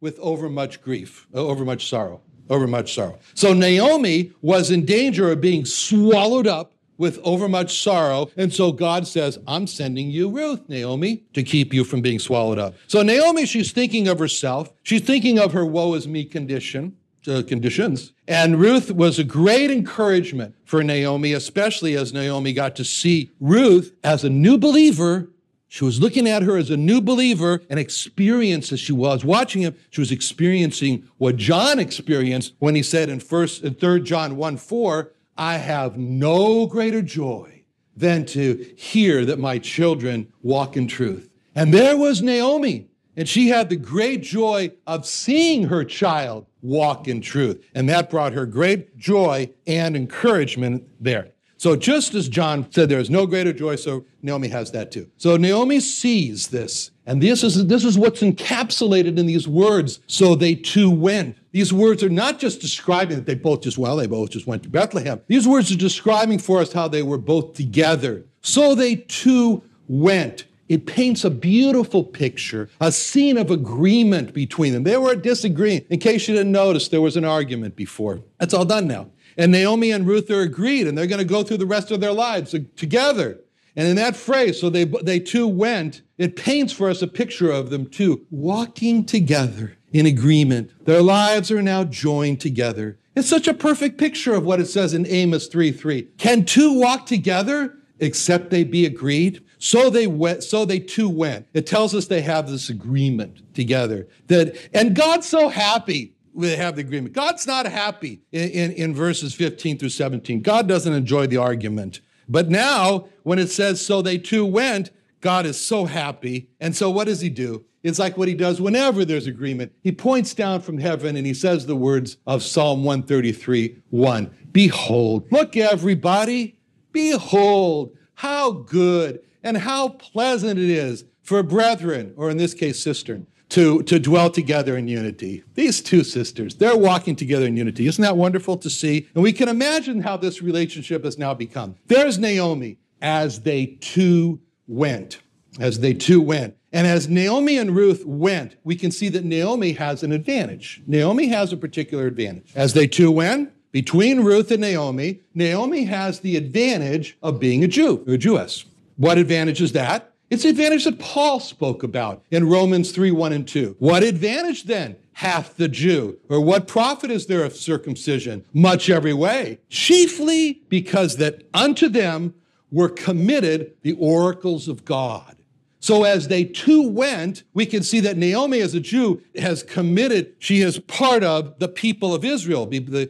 with 0.00 0.18
overmuch 0.18 0.82
grief, 0.82 1.26
uh, 1.34 1.38
overmuch 1.38 1.88
sorrow, 1.88 2.20
overmuch 2.50 2.94
sorrow. 2.94 3.18
So 3.34 3.54
Naomi 3.54 4.32
was 4.42 4.70
in 4.70 4.84
danger 4.84 5.32
of 5.32 5.40
being 5.40 5.64
swallowed 5.64 6.46
up 6.46 6.72
with 6.98 7.18
overmuch 7.22 7.80
sorrow. 7.80 8.30
And 8.36 8.52
so 8.52 8.72
God 8.72 9.06
says, 9.06 9.38
I'm 9.46 9.66
sending 9.66 10.10
you 10.10 10.28
Ruth, 10.28 10.68
Naomi, 10.68 11.22
to 11.32 11.42
keep 11.42 11.72
you 11.72 11.84
from 11.84 12.02
being 12.02 12.18
swallowed 12.18 12.58
up. 12.58 12.74
So 12.88 13.02
Naomi, 13.02 13.46
she's 13.46 13.72
thinking 13.72 14.08
of 14.08 14.18
herself. 14.18 14.72
She's 14.82 15.02
thinking 15.02 15.38
of 15.38 15.52
her 15.52 15.64
woe 15.64 15.94
is 15.94 16.06
me 16.06 16.24
condition. 16.24 16.96
Uh, 17.26 17.42
conditions. 17.42 18.12
And 18.26 18.58
Ruth 18.58 18.90
was 18.90 19.18
a 19.18 19.24
great 19.24 19.70
encouragement 19.70 20.54
for 20.64 20.82
Naomi, 20.82 21.34
especially 21.34 21.94
as 21.94 22.10
Naomi 22.14 22.54
got 22.54 22.74
to 22.76 22.84
see 22.84 23.30
Ruth 23.38 23.92
as 24.02 24.24
a 24.24 24.30
new 24.30 24.56
believer 24.56 25.28
she 25.70 25.84
was 25.84 26.00
looking 26.00 26.26
at 26.26 26.42
her 26.42 26.56
as 26.56 26.70
a 26.70 26.78
new 26.78 27.02
believer 27.02 27.60
and 27.68 27.78
experience 27.78 28.72
as 28.72 28.80
she 28.80 28.92
was 28.92 29.22
watching 29.22 29.60
him. 29.60 29.76
She 29.90 30.00
was 30.00 30.10
experiencing 30.10 31.06
what 31.18 31.36
John 31.36 31.78
experienced 31.78 32.54
when 32.58 32.74
he 32.74 32.82
said 32.82 33.10
in 33.10 33.20
first 33.20 33.62
and 33.62 33.78
third 33.78 34.06
John 34.06 34.36
1 34.36 34.56
4, 34.56 35.12
I 35.38 35.58
have 35.58 35.96
no 35.96 36.66
greater 36.66 37.00
joy 37.00 37.62
than 37.96 38.26
to 38.26 38.74
hear 38.76 39.24
that 39.24 39.38
my 39.38 39.58
children 39.58 40.32
walk 40.42 40.76
in 40.76 40.88
truth. 40.88 41.30
And 41.54 41.72
there 41.72 41.96
was 41.96 42.20
Naomi, 42.22 42.88
and 43.16 43.28
she 43.28 43.48
had 43.48 43.68
the 43.68 43.76
great 43.76 44.22
joy 44.22 44.72
of 44.86 45.06
seeing 45.06 45.64
her 45.64 45.84
child 45.84 46.46
walk 46.60 47.08
in 47.08 47.20
truth. 47.20 47.64
And 47.74 47.88
that 47.88 48.10
brought 48.10 48.32
her 48.32 48.46
great 48.46 48.96
joy 48.96 49.50
and 49.66 49.96
encouragement 49.96 50.84
there. 51.00 51.32
So 51.58 51.74
just 51.74 52.14
as 52.14 52.28
John 52.28 52.70
said 52.70 52.88
there 52.88 53.00
is 53.00 53.10
no 53.10 53.26
greater 53.26 53.52
joy, 53.52 53.76
so 53.76 54.04
Naomi 54.22 54.46
has 54.48 54.70
that 54.70 54.92
too. 54.92 55.10
So 55.16 55.36
Naomi 55.36 55.80
sees 55.80 56.48
this, 56.48 56.92
and 57.04 57.20
this 57.20 57.42
is, 57.42 57.66
this 57.66 57.84
is 57.84 57.98
what's 57.98 58.22
encapsulated 58.22 59.18
in 59.18 59.26
these 59.26 59.48
words. 59.48 59.98
So 60.06 60.36
they 60.36 60.54
two 60.54 60.88
went. 60.88 61.36
These 61.50 61.72
words 61.72 62.04
are 62.04 62.08
not 62.08 62.38
just 62.38 62.60
describing 62.60 63.16
that 63.16 63.26
they 63.26 63.34
both 63.34 63.62
just, 63.62 63.76
well, 63.76 63.96
they 63.96 64.06
both 64.06 64.30
just 64.30 64.46
went 64.46 64.62
to 64.62 64.68
Bethlehem. 64.68 65.20
These 65.26 65.48
words 65.48 65.72
are 65.72 65.76
describing 65.76 66.38
for 66.38 66.60
us 66.60 66.72
how 66.72 66.86
they 66.86 67.02
were 67.02 67.18
both 67.18 67.54
together. 67.54 68.24
So 68.40 68.76
they 68.76 68.94
two 68.94 69.62
went. 69.88 70.44
It 70.68 70.86
paints 70.86 71.24
a 71.24 71.30
beautiful 71.30 72.04
picture, 72.04 72.68
a 72.80 72.92
scene 72.92 73.38
of 73.38 73.50
agreement 73.50 74.34
between 74.34 74.74
them. 74.74 74.84
They 74.84 74.98
were 74.98 75.16
disagreeing. 75.16 75.86
In 75.88 75.98
case 75.98 76.28
you 76.28 76.34
didn't 76.34 76.52
notice, 76.52 76.88
there 76.88 77.00
was 77.00 77.16
an 77.16 77.24
argument 77.24 77.74
before. 77.74 78.20
That's 78.38 78.54
all 78.54 78.66
done 78.66 78.86
now. 78.86 79.08
And 79.38 79.52
Naomi 79.52 79.92
and 79.92 80.06
Ruth 80.06 80.30
are 80.30 80.42
agreed, 80.42 80.88
and 80.88 80.98
they're 80.98 81.06
going 81.06 81.20
to 81.20 81.24
go 81.24 81.44
through 81.44 81.58
the 81.58 81.66
rest 81.66 81.92
of 81.92 82.00
their 82.00 82.12
lives 82.12 82.54
together. 82.74 83.38
And 83.76 83.86
in 83.86 83.94
that 83.94 84.16
phrase, 84.16 84.60
so 84.60 84.68
they, 84.68 84.84
they 84.84 85.20
two 85.20 85.46
went, 85.46 86.02
it 86.18 86.34
paints 86.34 86.72
for 86.72 86.90
us 86.90 87.00
a 87.00 87.06
picture 87.06 87.50
of 87.50 87.70
them 87.70 87.86
two 87.86 88.26
walking 88.30 89.04
together 89.04 89.76
in 89.92 90.04
agreement. 90.04 90.72
Their 90.84 91.00
lives 91.00 91.52
are 91.52 91.62
now 91.62 91.84
joined 91.84 92.40
together. 92.40 92.98
It's 93.14 93.28
such 93.28 93.46
a 93.46 93.54
perfect 93.54 93.96
picture 93.96 94.34
of 94.34 94.44
what 94.44 94.60
it 94.60 94.66
says 94.66 94.94
in 94.94 95.06
Amos 95.06 95.46
3 95.46 95.70
3. 95.70 96.02
Can 96.18 96.44
two 96.44 96.72
walk 96.72 97.06
together 97.06 97.76
except 98.00 98.50
they 98.50 98.64
be 98.64 98.84
agreed? 98.84 99.44
So 99.58 99.90
they 99.90 100.06
went, 100.08 100.42
so 100.44 100.64
they 100.64 100.80
two 100.80 101.08
went. 101.08 101.46
It 101.52 101.66
tells 101.66 101.94
us 101.94 102.06
they 102.06 102.22
have 102.22 102.48
this 102.48 102.70
agreement 102.70 103.54
together. 103.54 104.08
That, 104.26 104.56
and 104.72 104.94
God's 104.94 105.28
so 105.28 105.48
happy 105.48 106.14
they 106.34 106.56
have 106.56 106.76
the 106.76 106.82
agreement. 106.82 107.14
God's 107.14 107.46
not 107.46 107.66
happy 107.66 108.22
in, 108.32 108.50
in, 108.50 108.70
in, 108.72 108.94
verses 108.94 109.34
15 109.34 109.78
through 109.78 109.88
17. 109.88 110.42
God 110.42 110.68
doesn't 110.68 110.92
enjoy 110.92 111.26
the 111.26 111.36
argument. 111.36 112.00
But 112.28 112.48
now, 112.48 113.08
when 113.22 113.38
it 113.38 113.48
says, 113.48 113.84
so 113.84 114.02
they 114.02 114.18
two 114.18 114.44
went, 114.44 114.90
God 115.20 115.46
is 115.46 115.58
so 115.64 115.86
happy. 115.86 116.50
And 116.60 116.76
so 116.76 116.90
what 116.90 117.06
does 117.06 117.20
he 117.20 117.28
do? 117.28 117.64
It's 117.82 117.98
like 117.98 118.16
what 118.16 118.28
he 118.28 118.34
does 118.34 118.60
whenever 118.60 119.04
there's 119.04 119.26
agreement. 119.26 119.72
He 119.82 119.92
points 119.92 120.34
down 120.34 120.60
from 120.60 120.78
heaven 120.78 121.16
and 121.16 121.26
he 121.26 121.34
says 121.34 121.66
the 121.66 121.76
words 121.76 122.16
of 122.26 122.42
Psalm 122.42 122.84
133 122.84 123.82
1. 123.90 124.30
Behold, 124.52 125.26
look, 125.30 125.56
everybody, 125.56 126.58
behold 126.92 127.96
how 128.14 128.50
good 128.50 129.20
and 129.42 129.56
how 129.56 129.90
pleasant 129.90 130.58
it 130.58 130.70
is 130.70 131.04
for 131.22 131.42
brethren, 131.42 132.12
or 132.16 132.30
in 132.30 132.36
this 132.36 132.54
case, 132.54 132.82
cistern, 132.82 133.26
to, 133.50 133.82
to 133.84 133.98
dwell 133.98 134.30
together 134.30 134.76
in 134.76 134.88
unity. 134.88 135.42
These 135.54 135.80
two 135.80 136.04
sisters, 136.04 136.56
they're 136.56 136.76
walking 136.76 137.16
together 137.16 137.46
in 137.46 137.56
unity. 137.56 137.86
Isn't 137.86 138.02
that 138.02 138.16
wonderful 138.16 138.56
to 138.58 138.70
see? 138.70 139.08
And 139.14 139.22
we 139.22 139.32
can 139.32 139.48
imagine 139.48 140.02
how 140.02 140.16
this 140.16 140.42
relationship 140.42 141.04
has 141.04 141.18
now 141.18 141.34
become. 141.34 141.76
There's 141.86 142.18
Naomi 142.18 142.78
as 143.00 143.40
they 143.40 143.66
two 143.80 144.40
went, 144.66 145.20
as 145.58 145.80
they 145.80 145.94
two 145.94 146.20
went. 146.20 146.56
And 146.72 146.86
as 146.86 147.08
Naomi 147.08 147.56
and 147.56 147.74
Ruth 147.74 148.04
went, 148.04 148.56
we 148.64 148.76
can 148.76 148.90
see 148.90 149.08
that 149.08 149.24
Naomi 149.24 149.72
has 149.72 150.02
an 150.02 150.12
advantage. 150.12 150.82
Naomi 150.86 151.28
has 151.28 151.52
a 151.52 151.56
particular 151.56 152.06
advantage. 152.06 152.52
As 152.54 152.74
they 152.74 152.86
two 152.86 153.10
went, 153.10 153.52
between 153.72 154.20
Ruth 154.20 154.50
and 154.50 154.60
Naomi, 154.60 155.20
Naomi 155.34 155.84
has 155.84 156.20
the 156.20 156.36
advantage 156.36 157.16
of 157.22 157.40
being 157.40 157.64
a 157.64 157.68
Jew, 157.68 158.04
a 158.06 158.18
Jewess. 158.18 158.64
What 158.96 159.16
advantage 159.16 159.62
is 159.62 159.72
that? 159.72 160.12
It's 160.30 160.42
the 160.42 160.50
advantage 160.50 160.84
that 160.84 160.98
Paul 160.98 161.40
spoke 161.40 161.82
about 161.82 162.22
in 162.30 162.48
Romans 162.48 162.92
3 162.92 163.10
1 163.10 163.32
and 163.32 163.48
2. 163.48 163.76
What 163.78 164.02
advantage 164.02 164.64
then 164.64 164.96
hath 165.14 165.56
the 165.56 165.68
Jew? 165.68 166.18
Or 166.28 166.40
what 166.40 166.68
profit 166.68 167.10
is 167.10 167.26
there 167.26 167.44
of 167.44 167.56
circumcision? 167.56 168.44
Much 168.52 168.90
every 168.90 169.14
way. 169.14 169.58
Chiefly 169.70 170.62
because 170.68 171.16
that 171.16 171.48
unto 171.54 171.88
them 171.88 172.34
were 172.70 172.90
committed 172.90 173.72
the 173.82 173.94
oracles 173.94 174.68
of 174.68 174.84
God. 174.84 175.36
So 175.80 176.04
as 176.04 176.28
they 176.28 176.44
two 176.44 176.86
went, 176.88 177.44
we 177.54 177.64
can 177.64 177.82
see 177.82 178.00
that 178.00 178.16
Naomi, 178.16 178.60
as 178.60 178.74
a 178.74 178.80
Jew, 178.80 179.22
has 179.36 179.62
committed, 179.62 180.34
she 180.38 180.60
is 180.60 180.80
part 180.80 181.22
of 181.22 181.58
the 181.60 181.68
people 181.68 182.14
of 182.14 182.24
Israel. 182.24 182.68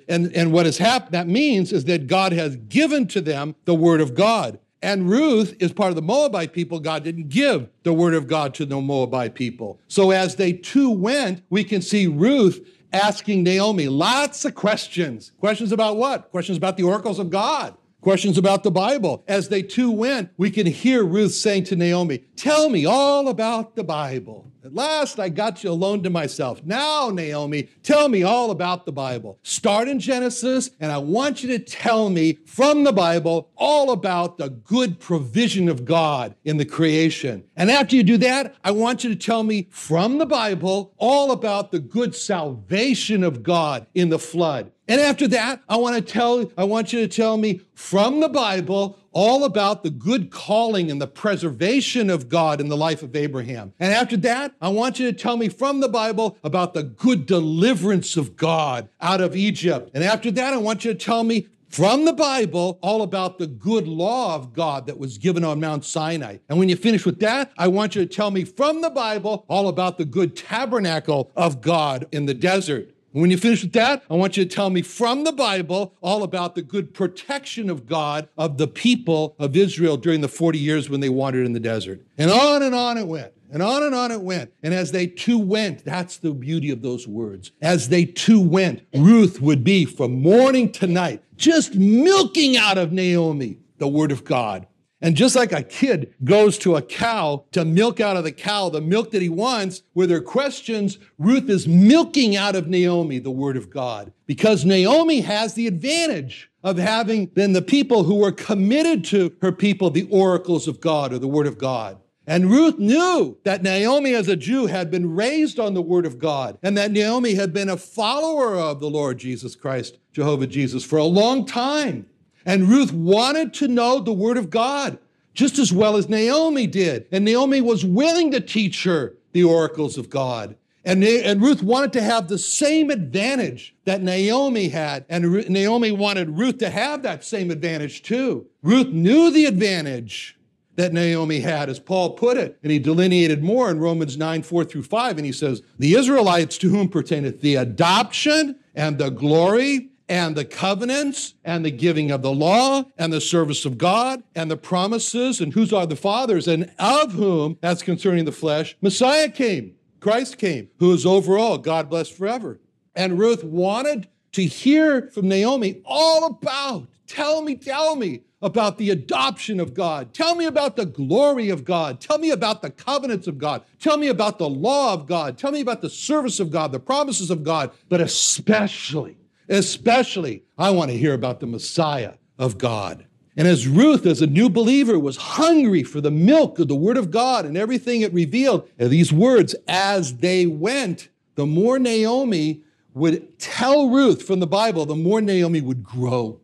And, 0.09 0.33
and 0.37 0.53
what 0.53 0.67
has 0.67 0.79
happened, 0.79 1.13
that 1.13 1.27
means 1.27 1.73
is 1.73 1.87
that 1.87 2.07
God 2.07 2.33
has 2.33 2.57
given 2.57 3.09
to 3.09 3.21
them 3.21 3.57
the 3.65 3.75
word 3.75 4.01
of 4.01 4.15
God. 4.15 4.59
And 4.83 5.11
Ruth 5.11 5.57
is 5.61 5.73
part 5.73 5.91
of 5.91 5.97
the 5.97 6.03
Moabite 6.03 6.53
people. 6.53 6.79
God 6.79 7.03
didn't 7.03 7.29
give 7.29 7.69
the 7.83 7.93
word 7.93 8.15
of 8.15 8.29
God 8.29 8.55
to 8.55 8.65
the 8.65 8.81
Moabite 8.81 9.35
people. 9.35 9.81
So 9.89 10.13
as 10.13 10.37
they 10.37 10.53
two 10.53 10.91
went, 10.91 11.43
we 11.51 11.65
can 11.65 11.83
see 11.83 12.07
Ruth 12.07 12.65
asking 12.93 13.43
Naomi 13.43 13.89
lots 13.89 14.45
of 14.45 14.55
questions. 14.55 15.33
Questions 15.41 15.73
about 15.73 15.97
what? 15.97 16.31
Questions 16.31 16.57
about 16.57 16.77
the 16.77 16.85
oracles 16.85 17.19
of 17.19 17.31
God. 17.31 17.77
Questions 18.01 18.39
about 18.39 18.63
the 18.63 18.71
Bible. 18.71 19.25
As 19.27 19.49
they 19.49 19.63
two 19.63 19.91
went, 19.91 20.31
we 20.37 20.51
can 20.51 20.67
hear 20.67 21.05
Ruth 21.05 21.33
saying 21.35 21.65
to 21.65 21.77
Naomi, 21.77 22.19
Tell 22.37 22.71
me 22.71 22.87
all 22.87 23.29
about 23.29 23.75
the 23.75 23.83
Bible. 23.83 24.53
At 24.69 24.75
last 24.75 25.19
I 25.19 25.31
got 25.31 25.65
you 25.65 25.71
alone 25.71 26.03
to 26.03 26.11
myself. 26.11 26.63
Now, 26.63 27.09
Naomi, 27.09 27.71
tell 27.83 28.11
me 28.11 28.23
all 28.23 28.51
about 28.51 28.85
the 28.85 28.93
Bible. 28.93 29.39
Start 29.43 29.89
in 29.89 29.99
Genesis, 29.99 30.69
and 30.79 30.93
I 30.93 30.99
want 30.99 31.43
you 31.43 31.49
to 31.57 31.59
tell 31.59 32.11
me 32.11 32.41
from 32.45 32.85
the 32.85 32.93
Bible 32.93 33.49
all 33.57 33.93
about 33.93 34.37
the 34.37 34.51
good 34.51 35.01
provision 35.01 35.71
of 35.71 35.87
God 35.87 36.35
in 36.45 36.59
the 36.59 36.67
creation. 36.67 37.45
And 37.57 37.71
after 37.71 37.97
you 37.97 38.03
do 38.03 38.19
that, 38.19 38.57
I 38.63 38.73
want 38.73 39.05
you 39.05 39.09
to 39.09 39.17
tell 39.17 39.43
me 39.43 39.69
from 39.71 40.19
the 40.19 40.27
Bible 40.27 40.93
all 40.99 41.33
about 41.33 41.73
the 41.73 41.81
good 41.81 42.15
salvation 42.15 43.25
of 43.25 43.43
God 43.43 43.87
in 43.95 44.11
the 44.11 44.19
flood. 44.19 44.71
And 44.87 45.01
after 45.01 45.29
that, 45.29 45.63
I 45.69 45.77
want 45.77 45.97
to 45.97 46.03
tell 46.03 46.51
I 46.57 46.65
want 46.65 46.93
you 46.93 47.01
to 47.01 47.09
tell 47.09 47.37
me 47.37 47.61
from 47.75 48.21
the 48.21 48.29
Bible 48.29 48.99
all 49.13 49.45
about 49.45 49.83
the 49.83 49.91
good 49.91 50.31
calling 50.31 50.91
and 50.91 51.01
the 51.01 51.07
preservation 51.07 52.11
of 52.11 52.29
God 52.29 52.61
in 52.61 52.69
the 52.69 52.77
life 52.77 53.03
of 53.03 53.17
Abraham. 53.17 53.73
And 53.81 53.93
after 53.93 54.17
that, 54.19 54.55
I 54.61 54.69
want 54.69 54.99
you 54.99 55.11
to 55.11 55.17
tell 55.17 55.37
me 55.37 55.49
from 55.49 55.81
the 55.81 55.89
Bible 55.89 56.37
about 56.45 56.75
the 56.75 56.83
good 56.83 57.27
deliverance 57.27 58.17
of 58.17 58.37
God 58.37 58.89
out 59.01 59.21
of 59.21 59.37
Egypt. 59.37 59.91
And 59.95 60.05
after 60.05 60.31
that, 60.33 60.53
I 60.53 60.59
want 60.59 60.85
you 60.85 60.93
to 60.93 60.99
tell 60.99 61.25
me 61.25 61.49
from 61.69 62.07
the 62.07 62.13
Bible 62.13 62.79
all 62.83 63.03
about 63.03 63.39
the 63.39 63.47
good 63.47 63.87
law 63.87 64.35
of 64.35 64.53
God 64.53 64.87
that 64.87 64.99
was 64.99 65.19
given 65.19 65.45
on 65.45 65.61
Mount 65.61 65.85
Sinai. 65.85 66.39
And 66.49 66.59
when 66.59 66.69
you 66.69 66.77
finish 66.77 67.05
with 67.05 67.21
that, 67.21 67.53
I 67.59 67.69
want 67.69 67.95
you 67.95 68.05
to 68.05 68.15
tell 68.15 68.31
me 68.31 68.45
from 68.45 68.81
the 68.81 68.91
Bible 68.91 69.45
all 69.49 69.69
about 69.69 69.99
the 69.99 70.05
good 70.05 70.37
tabernacle 70.37 71.31
of 71.37 71.61
God 71.61 72.07
in 72.11 72.27
the 72.27 72.35
desert. 72.35 72.95
When 73.13 73.31
you 73.31 73.39
finish 73.39 73.63
with 73.63 73.73
that, 73.73 74.03
I 74.11 74.15
want 74.15 74.37
you 74.37 74.45
to 74.45 74.55
tell 74.55 74.69
me 74.69 74.83
from 74.83 75.25
the 75.25 75.33
Bible 75.33 75.95
all 76.03 76.23
about 76.23 76.55
the 76.55 76.63
good 76.63 76.93
protection 76.93 77.71
of 77.71 77.87
God 77.87 78.29
of 78.37 78.59
the 78.59 78.69
people 78.69 79.35
of 79.39 79.57
Israel 79.57 79.97
during 79.97 80.21
the 80.21 80.29
40 80.29 80.59
years 80.59 80.91
when 80.91 81.01
they 81.01 81.09
wandered 81.09 81.47
in 81.47 81.55
the 81.55 81.61
desert. 81.61 82.05
And 82.19 82.31
on 82.31 82.63
and 82.63 82.75
on 82.75 82.99
it 82.99 83.07
went. 83.07 83.33
And 83.51 83.63
on 83.63 83.83
and 83.83 83.95
on 83.95 84.13
it 84.13 84.21
went. 84.21 84.53
And 84.63 84.75
as 84.75 84.93
they 84.93 85.07
two 85.07 85.39
went, 85.39 85.85
that's 85.85 86.19
the 86.19 86.35
beauty 86.35 86.71
of 86.71 86.83
those 86.83 87.09
words. 87.09 87.51
As 87.63 87.89
they 87.89 88.05
two 88.05 88.41
went, 88.41 88.83
Ruth 88.95 89.41
would 89.41 89.65
be 89.65 89.87
from 89.87 90.21
morning 90.21 90.71
to 90.73 90.87
night, 90.87 91.23
just 91.37 91.75
milking 91.75 92.59
out 92.59 92.77
of 92.77 92.93
Naomi 92.93 93.59
the 93.79 93.89
word 93.89 94.13
of 94.13 94.25
God. 94.25 94.67
And 95.01 95.17
just 95.17 95.37
like 95.37 95.53
a 95.53 95.63
kid 95.63 96.13
goes 96.25 96.59
to 96.59 96.75
a 96.75 96.83
cow 96.83 97.45
to 97.53 97.65
milk 97.65 98.01
out 98.01 98.17
of 98.17 98.25
the 98.25 98.33
cow 98.33 98.69
the 98.69 98.81
milk 98.81 99.13
that 99.13 99.23
he 99.23 99.29
wants, 99.29 99.83
with 99.95 100.11
her 100.11 100.21
questions, 100.21 100.99
Ruth 101.19 101.49
is 101.49 101.69
milking 101.69 102.35
out 102.35 102.57
of 102.57 102.69
Naomi 102.69 103.19
the 103.19 103.31
word 103.31 103.57
of 103.57 103.71
God. 103.71 104.13
Because 104.27 104.65
Naomi 104.65 105.21
has 105.21 105.55
the 105.55 105.69
advantage 105.69 106.51
of 106.65 106.79
having 106.79 107.27
been 107.27 107.53
the 107.53 107.63
people 107.63 108.03
who 108.03 108.17
were 108.17 108.33
committed 108.33 109.05
to 109.05 109.37
her 109.41 109.53
people 109.53 109.91
the 109.91 110.09
oracles 110.11 110.67
of 110.67 110.81
God 110.81 111.13
or 111.13 111.19
the 111.19 111.29
word 111.29 111.47
of 111.47 111.59
God. 111.59 111.99
And 112.27 112.51
Ruth 112.51 112.79
knew 112.79 113.39
that 113.45 113.63
Naomi, 113.63 114.15
as 114.15 114.29
a 114.29 114.37
Jew, 114.37 114.67
had 114.67 114.91
been 114.91 115.15
raised 115.15 115.59
on 115.59 115.73
the 115.73 115.81
word 115.81 116.05
of 116.05 116.19
God 116.19 116.59
and 116.63 116.77
that 116.77 116.91
Naomi 116.91 117.35
had 117.35 117.55
been 117.55 117.71
a 117.71 117.77
follower 117.79 118.55
of 118.55 118.81
the 118.81 118.91
Lord 118.91 119.17
Jesus 119.17 119.57
Christ, 119.57 119.97
Jehovah 120.13 120.47
Jesus, 120.47 120.85
for 120.85 120.99
a 120.99 121.05
long 121.05 121.47
time. 121.47 122.07
And 122.45 122.69
Ruth 122.69 122.93
wanted 122.93 123.53
to 123.55 123.69
know 123.69 124.01
the 124.01 124.13
word 124.13 124.37
of 124.37 124.51
God 124.51 124.99
just 125.35 125.59
as 125.59 125.73
well 125.73 125.97
as 125.97 126.09
Naomi 126.09 126.67
did. 126.67 127.07
And 127.13 127.25
Naomi 127.25 127.61
was 127.61 127.85
willing 127.85 128.33
to 128.33 128.41
teach 128.41 128.83
her 128.83 129.15
the 129.33 129.45
oracles 129.45 129.97
of 129.97 130.11
God. 130.11 130.57
And, 130.85 131.05
and 131.05 131.41
Ruth 131.41 131.63
wanted 131.63 131.93
to 131.93 132.03
have 132.03 132.29
the 132.29 132.39
same 132.39 132.91
advantage 132.91 133.77
that 133.85 134.03
Naomi 134.03 134.69
had. 134.69 135.05
And 135.09 135.49
Naomi 135.49 135.93
wanted 135.93 136.39
Ruth 136.39 136.59
to 136.59 136.71
have 136.71 137.03
that 137.03 137.25
same 137.25 137.51
advantage 137.51 138.03
too. 138.03 138.47
Ruth 138.63 138.89
knew 138.89 139.31
the 139.31 139.45
advantage 139.45 140.37
that 140.77 140.93
Naomi 140.93 141.41
had, 141.41 141.69
as 141.69 141.79
Paul 141.79 142.15
put 142.15 142.37
it. 142.37 142.59
And 142.63 142.73
he 142.73 142.79
delineated 142.79 143.43
more 143.43 143.71
in 143.71 143.81
Romans 143.81 144.17
9, 144.17 144.43
4 144.43 144.65
through 144.65 144.85
5. 144.85 145.19
And 145.19 145.27
he 145.27 145.33
says, 145.33 145.63
The 145.79 145.95
Israelites 145.95 146.57
to 146.59 146.69
whom 146.69 146.89
pertaineth 146.89 147.41
the 147.41 147.57
adoption 147.57 148.57
and 148.75 148.97
the 148.97 149.11
glory 149.11 149.91
and 150.09 150.37
the 150.37 150.45
covenants 150.45 151.35
and 151.45 151.65
the 151.65 151.71
giving 151.71 152.11
of 152.11 152.23
the 152.23 152.33
law 152.33 152.85
and 152.97 153.13
the 153.13 153.21
service 153.21 153.65
of 153.65 153.79
God 153.79 154.23
and 154.35 154.51
the 154.51 154.57
promises 154.57 155.41
and 155.41 155.53
whose 155.53 155.73
are 155.73 155.87
the 155.87 155.97
fathers 155.97 156.49
and 156.49 156.73
of 156.79 157.13
whom, 157.13 157.59
as 157.63 157.83
concerning 157.83 158.25
the 158.25 158.33
flesh, 158.33 158.77
Messiah 158.81 159.29
came, 159.29 159.75
Christ 160.01 160.39
came, 160.39 160.69
who 160.79 160.93
is 160.93 161.05
over 161.05 161.39
all, 161.39 161.59
God 161.59 161.91
blessed 161.91 162.15
forever. 162.15 162.59
And 162.95 163.19
Ruth 163.19 163.45
wanted 163.45 164.09
to 164.33 164.43
hear 164.45 165.09
from 165.11 165.29
Naomi 165.29 165.83
all 165.85 166.25
about, 166.25 166.89
tell 167.07 167.43
me, 167.43 167.57
tell 167.57 167.97
me 167.97 168.23
about 168.41 168.79
the 168.79 168.91
adoption 168.91 169.59
of 169.59 169.75
God. 169.75 170.15
Tell 170.15 170.37
me 170.37 170.45
about 170.45 170.77
the 170.77 170.87
glory 170.87 171.51
of 171.51 171.65
God. 171.65 172.01
Tell 172.01 172.19
me 172.19 172.31
about 172.31 172.63
the 172.63 172.71
covenants 172.71 173.27
of 173.27 173.37
God. 173.37 173.63
Tell 173.81 173.97
me 173.97 174.09
about 174.09 174.39
the 174.39 174.49
law 174.49 174.95
of 174.95 175.07
God. 175.07 175.37
Tell 175.37 175.51
me 175.51 175.61
about 175.61 175.81
the 175.81 175.91
service 175.91 176.39
of 176.39 176.51
God, 176.51 176.71
the 176.71 176.79
promises 176.79 177.31
of 177.31 177.43
God, 177.43 177.73
but 177.89 178.01
especially 178.01 179.17
Especially, 179.49 180.45
I 180.57 180.71
want 180.71 180.91
to 180.91 180.99
hear 180.99 181.15
about 181.15 181.41
the 181.41 181.47
Messiah 181.47 182.15
of 182.39 182.59
God. 182.59 183.07
And 183.37 183.47
as 183.47 183.69
Ruth, 183.69 184.05
as 184.05 184.21
a 184.21 184.27
new 184.27 184.51
believer, 184.51 184.99
was 184.99 185.17
hungry 185.17 185.85
for 185.85 186.01
the 186.01 186.11
milk 186.11 186.59
of 186.59 186.67
the 186.69 186.75
Word 186.75 186.97
of 186.97 187.11
God 187.11 187.47
and 187.47 187.57
everything 187.57 188.01
it 188.01 188.13
revealed, 188.13 188.69
and 188.79 188.91
these 188.91 189.13
words, 189.13 189.55
as 189.69 190.17
they 190.17 190.47
went, 190.47 191.09
the 191.37 191.47
more 191.47 191.79
Naomi 191.79 192.63
would 192.95 193.39
tell 193.39 193.91
Ruth 193.91 194.23
from 194.23 194.41
the 194.41 194.47
Bible, 194.47 194.87
the 194.87 194.97
more 194.97 195.21
Naomi 195.21 195.61
would 195.61 195.85
grow. 195.85 196.41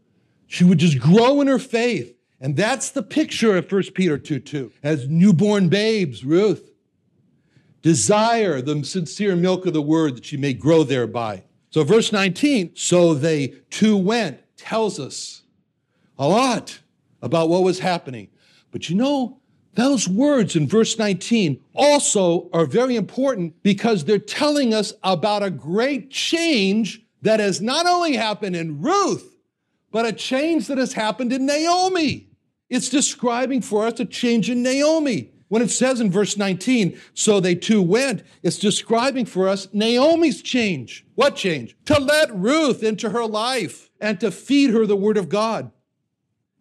She 0.46 0.62
would 0.62 0.78
just 0.78 1.00
grow 1.00 1.40
in 1.40 1.48
her 1.48 1.58
faith. 1.58 2.14
And 2.40 2.56
that's 2.56 2.90
the 2.90 3.02
picture 3.02 3.56
of 3.56 3.70
1 3.70 3.82
Peter 3.94 4.18
2 4.18 4.38
2. 4.38 4.72
As 4.82 5.08
newborn 5.08 5.68
babes, 5.68 6.24
Ruth, 6.24 6.70
desire 7.82 8.60
the 8.60 8.84
sincere 8.84 9.34
milk 9.34 9.66
of 9.66 9.72
the 9.72 9.82
word 9.82 10.16
that 10.16 10.24
she 10.26 10.36
may 10.36 10.52
grow 10.52 10.84
thereby. 10.84 11.42
So, 11.74 11.82
verse 11.82 12.12
19, 12.12 12.76
so 12.76 13.14
they 13.14 13.48
two 13.68 13.96
went, 13.96 14.38
tells 14.56 15.00
us 15.00 15.42
a 16.16 16.28
lot 16.28 16.78
about 17.20 17.48
what 17.48 17.64
was 17.64 17.80
happening. 17.80 18.28
But 18.70 18.88
you 18.88 18.94
know, 18.94 19.40
those 19.72 20.06
words 20.06 20.54
in 20.54 20.68
verse 20.68 21.00
19 21.00 21.60
also 21.74 22.48
are 22.52 22.64
very 22.64 22.94
important 22.94 23.60
because 23.64 24.04
they're 24.04 24.20
telling 24.20 24.72
us 24.72 24.92
about 25.02 25.42
a 25.42 25.50
great 25.50 26.12
change 26.12 27.02
that 27.22 27.40
has 27.40 27.60
not 27.60 27.86
only 27.86 28.14
happened 28.14 28.54
in 28.54 28.80
Ruth, 28.80 29.36
but 29.90 30.06
a 30.06 30.12
change 30.12 30.68
that 30.68 30.78
has 30.78 30.92
happened 30.92 31.32
in 31.32 31.44
Naomi. 31.44 32.28
It's 32.70 32.88
describing 32.88 33.62
for 33.62 33.84
us 33.84 33.98
a 33.98 34.04
change 34.04 34.48
in 34.48 34.62
Naomi. 34.62 35.33
When 35.48 35.62
it 35.62 35.70
says 35.70 36.00
in 36.00 36.10
verse 36.10 36.36
19, 36.36 36.98
so 37.12 37.38
they 37.38 37.54
two 37.54 37.82
went, 37.82 38.22
it's 38.42 38.58
describing 38.58 39.26
for 39.26 39.48
us 39.48 39.68
Naomi's 39.72 40.42
change. 40.42 41.04
What 41.14 41.36
change? 41.36 41.76
To 41.86 41.98
let 41.98 42.34
Ruth 42.34 42.82
into 42.82 43.10
her 43.10 43.26
life 43.26 43.90
and 44.00 44.18
to 44.20 44.30
feed 44.30 44.70
her 44.70 44.86
the 44.86 44.96
word 44.96 45.16
of 45.16 45.28
God. 45.28 45.70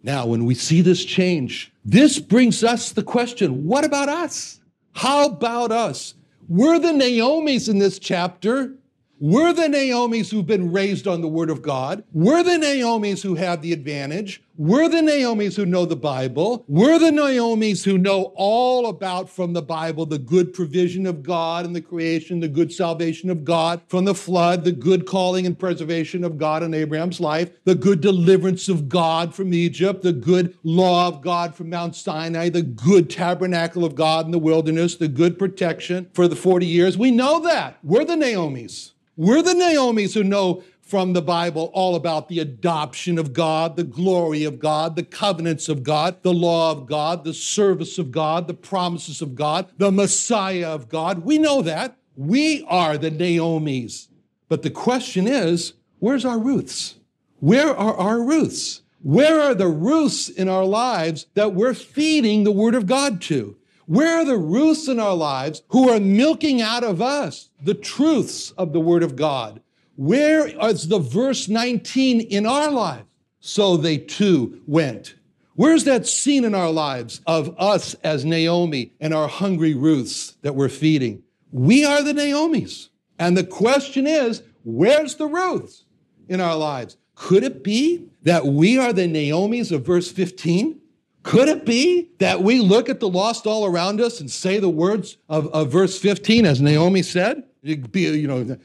Now, 0.03 0.25
when 0.25 0.45
we 0.45 0.53
see 0.53 0.81
this 0.81 1.05
change, 1.05 1.71
this 1.85 2.19
brings 2.19 2.63
us 2.63 2.91
the 2.91 3.03
question 3.03 3.65
what 3.65 3.85
about 3.85 4.09
us? 4.09 4.59
How 4.91 5.27
about 5.27 5.71
us? 5.71 6.15
We're 6.49 6.77
the 6.77 6.89
Naomis 6.89 7.69
in 7.69 7.79
this 7.79 7.99
chapter. 7.99 8.75
We're 9.19 9.53
the 9.53 9.69
Naomis 9.69 10.29
who've 10.29 10.45
been 10.45 10.73
raised 10.73 11.07
on 11.07 11.21
the 11.21 11.29
Word 11.29 11.49
of 11.49 11.61
God. 11.61 12.03
We're 12.11 12.43
the 12.43 12.57
Naomis 12.57 13.23
who 13.23 13.35
have 13.35 13.61
the 13.61 13.71
advantage. 13.71 14.42
We're 14.55 14.87
the 14.87 14.97
Naomis 14.97 15.55
who 15.55 15.65
know 15.65 15.87
the 15.87 15.95
Bible. 15.95 16.63
We're 16.67 16.99
the 16.99 17.09
Naomis 17.09 17.83
who 17.83 17.97
know 17.97 18.33
all 18.35 18.85
about 18.85 19.27
from 19.27 19.53
the 19.53 19.63
Bible 19.63 20.05
the 20.05 20.19
good 20.19 20.53
provision 20.53 21.07
of 21.07 21.23
God 21.23 21.65
and 21.65 21.75
the 21.75 21.81
creation, 21.81 22.39
the 22.39 22.47
good 22.47 22.71
salvation 22.71 23.31
of 23.31 23.43
God 23.43 23.81
from 23.87 24.05
the 24.05 24.13
flood, 24.13 24.63
the 24.63 24.71
good 24.71 25.07
calling 25.07 25.47
and 25.47 25.57
preservation 25.57 26.23
of 26.23 26.37
God 26.37 26.61
in 26.61 26.75
Abraham's 26.75 27.19
life, 27.19 27.49
the 27.63 27.73
good 27.73 27.99
deliverance 27.99 28.69
of 28.69 28.89
God 28.89 29.33
from 29.33 29.55
Egypt, 29.55 30.03
the 30.03 30.13
good 30.13 30.55
law 30.61 31.07
of 31.07 31.23
God 31.23 31.55
from 31.55 31.71
Mount 31.71 31.95
Sinai, 31.95 32.49
the 32.49 32.61
good 32.61 33.09
tabernacle 33.09 33.83
of 33.83 33.95
God 33.95 34.25
in 34.25 34.31
the 34.31 34.37
wilderness, 34.37 34.97
the 34.97 35.07
good 35.07 35.39
protection 35.39 36.11
for 36.13 36.27
the 36.27 36.35
40 36.35 36.67
years. 36.67 36.95
We 36.95 37.09
know 37.09 37.39
that. 37.39 37.79
We're 37.81 38.05
the 38.05 38.13
Naomis. 38.13 38.91
We're 39.15 39.41
the 39.41 39.53
Naomis 39.53 40.15
who 40.15 40.23
know 40.23 40.63
from 40.83 41.13
the 41.13 41.21
Bible 41.21 41.71
all 41.73 41.95
about 41.95 42.27
the 42.27 42.39
adoption 42.39 43.17
of 43.17 43.33
God, 43.33 43.75
the 43.75 43.83
glory 43.83 44.43
of 44.43 44.59
God, 44.59 44.95
the 44.95 45.03
covenants 45.03 45.69
of 45.69 45.81
God, 45.81 46.21
the 46.21 46.33
law 46.33 46.71
of 46.71 46.85
God, 46.85 47.23
the 47.23 47.33
service 47.33 47.97
of 47.97 48.11
God, 48.11 48.47
the 48.47 48.53
promises 48.53 49.21
of 49.21 49.33
God, 49.33 49.71
the 49.77 49.91
Messiah 49.91 50.69
of 50.69 50.89
God. 50.89 51.19
We 51.19 51.37
know 51.37 51.61
that. 51.61 51.97
We 52.15 52.63
are 52.67 52.97
the 52.97 53.09
Naomi's. 53.09 54.09
But 54.49 54.61
the 54.61 54.69
question 54.69 55.25
is, 55.25 55.73
where's 55.99 56.25
our 56.25 56.37
Ruths? 56.37 56.95
Where 57.39 57.75
are 57.75 57.95
our 57.95 58.21
Ruths? 58.21 58.81
Where 59.01 59.41
are 59.41 59.55
the 59.55 59.67
Ruths 59.67 60.29
in 60.29 60.47
our 60.47 60.65
lives 60.65 61.25
that 61.33 61.53
we're 61.53 61.73
feeding 61.73 62.43
the 62.43 62.51
Word 62.51 62.75
of 62.75 62.85
God 62.85 63.19
to? 63.23 63.57
Where 63.85 64.19
are 64.19 64.25
the 64.25 64.37
Ruths 64.37 64.87
in 64.87 64.99
our 64.99 65.15
lives 65.15 65.63
who 65.69 65.89
are 65.89 65.99
milking 65.99 66.61
out 66.61 66.83
of 66.83 67.01
us 67.01 67.49
the 67.61 67.73
truths 67.73 68.51
of 68.51 68.73
the 68.73 68.79
Word 68.79 69.01
of 69.01 69.15
God? 69.15 69.61
Where 69.95 70.47
is 70.69 70.87
the 70.87 70.99
verse 70.99 71.47
19 71.47 72.21
in 72.21 72.45
our 72.45 72.71
lives? 72.71 73.05
So 73.39 73.77
they 73.77 73.97
two 73.97 74.61
went. 74.65 75.15
Where's 75.55 75.83
that 75.83 76.07
scene 76.07 76.45
in 76.45 76.55
our 76.55 76.71
lives 76.71 77.21
of 77.27 77.53
us 77.59 77.93
as 78.03 78.25
Naomi 78.25 78.93
and 78.99 79.13
our 79.13 79.27
hungry 79.27 79.75
Ruths 79.75 80.35
that 80.41 80.55
we're 80.55 80.69
feeding? 80.69 81.21
We 81.51 81.85
are 81.85 82.01
the 82.01 82.13
Naomis. 82.13 82.89
And 83.19 83.37
the 83.37 83.43
question 83.43 84.07
is, 84.07 84.41
where's 84.63 85.15
the 85.15 85.27
Ruths 85.27 85.85
in 86.27 86.41
our 86.41 86.55
lives? 86.55 86.97
Could 87.15 87.43
it 87.43 87.63
be 87.63 88.09
that 88.23 88.47
we 88.47 88.79
are 88.79 88.93
the 88.93 89.07
Naomis 89.07 89.71
of 89.71 89.85
verse 89.85 90.11
15? 90.11 90.79
Could 91.21 91.47
it 91.47 91.65
be 91.65 92.09
that 92.17 92.41
we 92.41 92.59
look 92.59 92.89
at 92.89 92.99
the 92.99 93.07
lost 93.07 93.45
all 93.45 93.65
around 93.65 94.01
us 94.01 94.19
and 94.19 94.31
say 94.31 94.59
the 94.59 94.69
words 94.69 95.17
of, 95.29 95.47
of 95.53 95.71
verse 95.71 95.99
15, 95.99 96.45
as 96.45 96.61
Naomi 96.61 97.03
said? 97.03 97.43
Be, 97.63 98.01
you 98.01 98.27
know, 98.27 98.57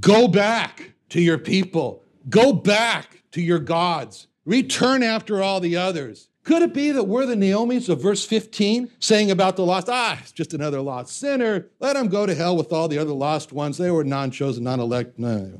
go 0.00 0.28
back 0.28 0.92
to 1.10 1.20
your 1.20 1.38
people, 1.38 2.02
go 2.28 2.52
back 2.52 3.22
to 3.32 3.40
your 3.40 3.58
gods, 3.58 4.26
return 4.44 5.02
after 5.02 5.42
all 5.42 5.60
the 5.60 5.76
others. 5.76 6.28
Could 6.44 6.62
it 6.62 6.72
be 6.72 6.92
that 6.92 7.04
we're 7.04 7.26
the 7.26 7.34
Naomis 7.34 7.88
of 7.88 8.00
verse 8.00 8.24
15 8.24 8.88
saying 9.00 9.32
about 9.32 9.56
the 9.56 9.66
lost, 9.66 9.88
ah, 9.90 10.16
it's 10.20 10.30
just 10.30 10.54
another 10.54 10.80
lost 10.80 11.18
sinner. 11.18 11.66
Let 11.80 11.96
him 11.96 12.06
go 12.06 12.24
to 12.24 12.34
hell 12.36 12.56
with 12.56 12.72
all 12.72 12.86
the 12.86 12.98
other 12.98 13.12
lost 13.12 13.52
ones. 13.52 13.78
They 13.78 13.90
were 13.90 14.04
non 14.04 14.30
chosen, 14.30 14.62
non 14.62 14.78
elect. 14.78 15.18
No. 15.18 15.58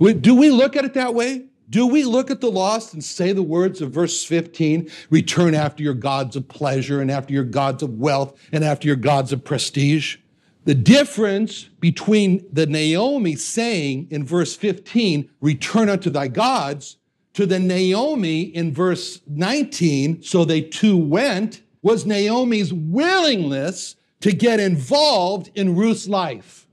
Do 0.00 0.34
we 0.34 0.50
look 0.50 0.74
at 0.74 0.84
it 0.84 0.94
that 0.94 1.14
way? 1.14 1.46
Do 1.68 1.86
we 1.86 2.04
look 2.04 2.30
at 2.30 2.40
the 2.40 2.50
lost 2.50 2.92
and 2.92 3.02
say 3.02 3.32
the 3.32 3.42
words 3.42 3.80
of 3.80 3.92
verse 3.92 4.24
15 4.24 4.90
return 5.10 5.54
after 5.54 5.82
your 5.82 5.94
gods 5.94 6.36
of 6.36 6.48
pleasure 6.48 7.00
and 7.00 7.10
after 7.10 7.32
your 7.32 7.44
gods 7.44 7.82
of 7.82 7.98
wealth 7.98 8.38
and 8.52 8.64
after 8.64 8.86
your 8.86 8.96
gods 8.96 9.32
of 9.32 9.44
prestige? 9.44 10.16
The 10.66 10.74
difference 10.74 11.70
between 11.78 12.44
the 12.52 12.66
Naomi 12.66 13.36
saying 13.36 14.08
in 14.10 14.24
verse 14.24 14.56
15, 14.56 15.30
return 15.40 15.88
unto 15.88 16.10
thy 16.10 16.26
gods, 16.26 16.96
to 17.34 17.46
the 17.46 17.60
Naomi 17.60 18.42
in 18.42 18.74
verse 18.74 19.20
19, 19.28 20.22
so 20.22 20.44
they 20.44 20.62
two 20.62 20.96
went, 20.96 21.62
was 21.82 22.04
Naomi's 22.04 22.72
willingness 22.72 23.94
to 24.20 24.32
get 24.32 24.58
involved 24.58 25.52
in 25.54 25.76
Ruth's 25.76 26.08
life. 26.08 26.66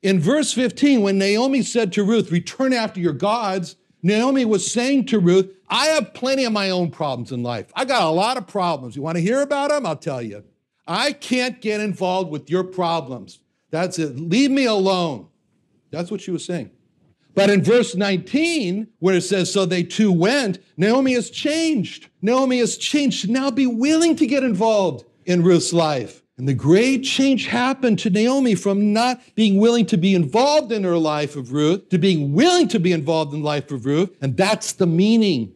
In 0.00 0.20
verse 0.20 0.52
15, 0.52 1.00
when 1.00 1.18
Naomi 1.18 1.62
said 1.62 1.92
to 1.94 2.04
Ruth, 2.04 2.30
Return 2.30 2.72
after 2.72 3.00
your 3.00 3.14
gods, 3.14 3.74
Naomi 4.00 4.44
was 4.44 4.70
saying 4.70 5.06
to 5.06 5.18
Ruth, 5.18 5.50
I 5.68 5.86
have 5.86 6.14
plenty 6.14 6.44
of 6.44 6.52
my 6.52 6.70
own 6.70 6.92
problems 6.92 7.32
in 7.32 7.42
life. 7.42 7.72
I 7.74 7.84
got 7.84 8.04
a 8.04 8.10
lot 8.10 8.36
of 8.36 8.46
problems. 8.46 8.94
You 8.94 9.02
want 9.02 9.16
to 9.16 9.22
hear 9.22 9.40
about 9.40 9.70
them? 9.70 9.86
I'll 9.86 9.96
tell 9.96 10.22
you. 10.22 10.44
I 10.90 11.12
can't 11.12 11.60
get 11.60 11.80
involved 11.80 12.32
with 12.32 12.50
your 12.50 12.64
problems. 12.64 13.38
That's 13.70 13.96
it. 14.00 14.18
Leave 14.18 14.50
me 14.50 14.64
alone. 14.64 15.28
That's 15.92 16.10
what 16.10 16.20
she 16.20 16.32
was 16.32 16.44
saying. 16.44 16.72
But 17.32 17.48
in 17.48 17.62
verse 17.62 17.94
19, 17.94 18.88
where 18.98 19.14
it 19.14 19.20
says, 19.20 19.52
So 19.52 19.64
they 19.64 19.84
two 19.84 20.10
went, 20.10 20.58
Naomi 20.76 21.12
has 21.12 21.30
changed. 21.30 22.08
Naomi 22.22 22.58
has 22.58 22.76
changed 22.76 23.24
to 23.24 23.30
now 23.30 23.52
be 23.52 23.68
willing 23.68 24.16
to 24.16 24.26
get 24.26 24.42
involved 24.42 25.04
in 25.26 25.44
Ruth's 25.44 25.72
life. 25.72 26.24
And 26.36 26.48
the 26.48 26.54
great 26.54 27.04
change 27.04 27.46
happened 27.46 28.00
to 28.00 28.10
Naomi 28.10 28.56
from 28.56 28.92
not 28.92 29.20
being 29.36 29.60
willing 29.60 29.86
to 29.86 29.96
be 29.96 30.16
involved 30.16 30.72
in 30.72 30.82
her 30.82 30.98
life 30.98 31.36
of 31.36 31.52
Ruth 31.52 31.88
to 31.90 31.98
being 31.98 32.32
willing 32.32 32.66
to 32.66 32.80
be 32.80 32.90
involved 32.90 33.32
in 33.32 33.42
the 33.42 33.46
life 33.46 33.70
of 33.70 33.86
Ruth. 33.86 34.16
And 34.20 34.36
that's 34.36 34.72
the 34.72 34.88
meaning 34.88 35.52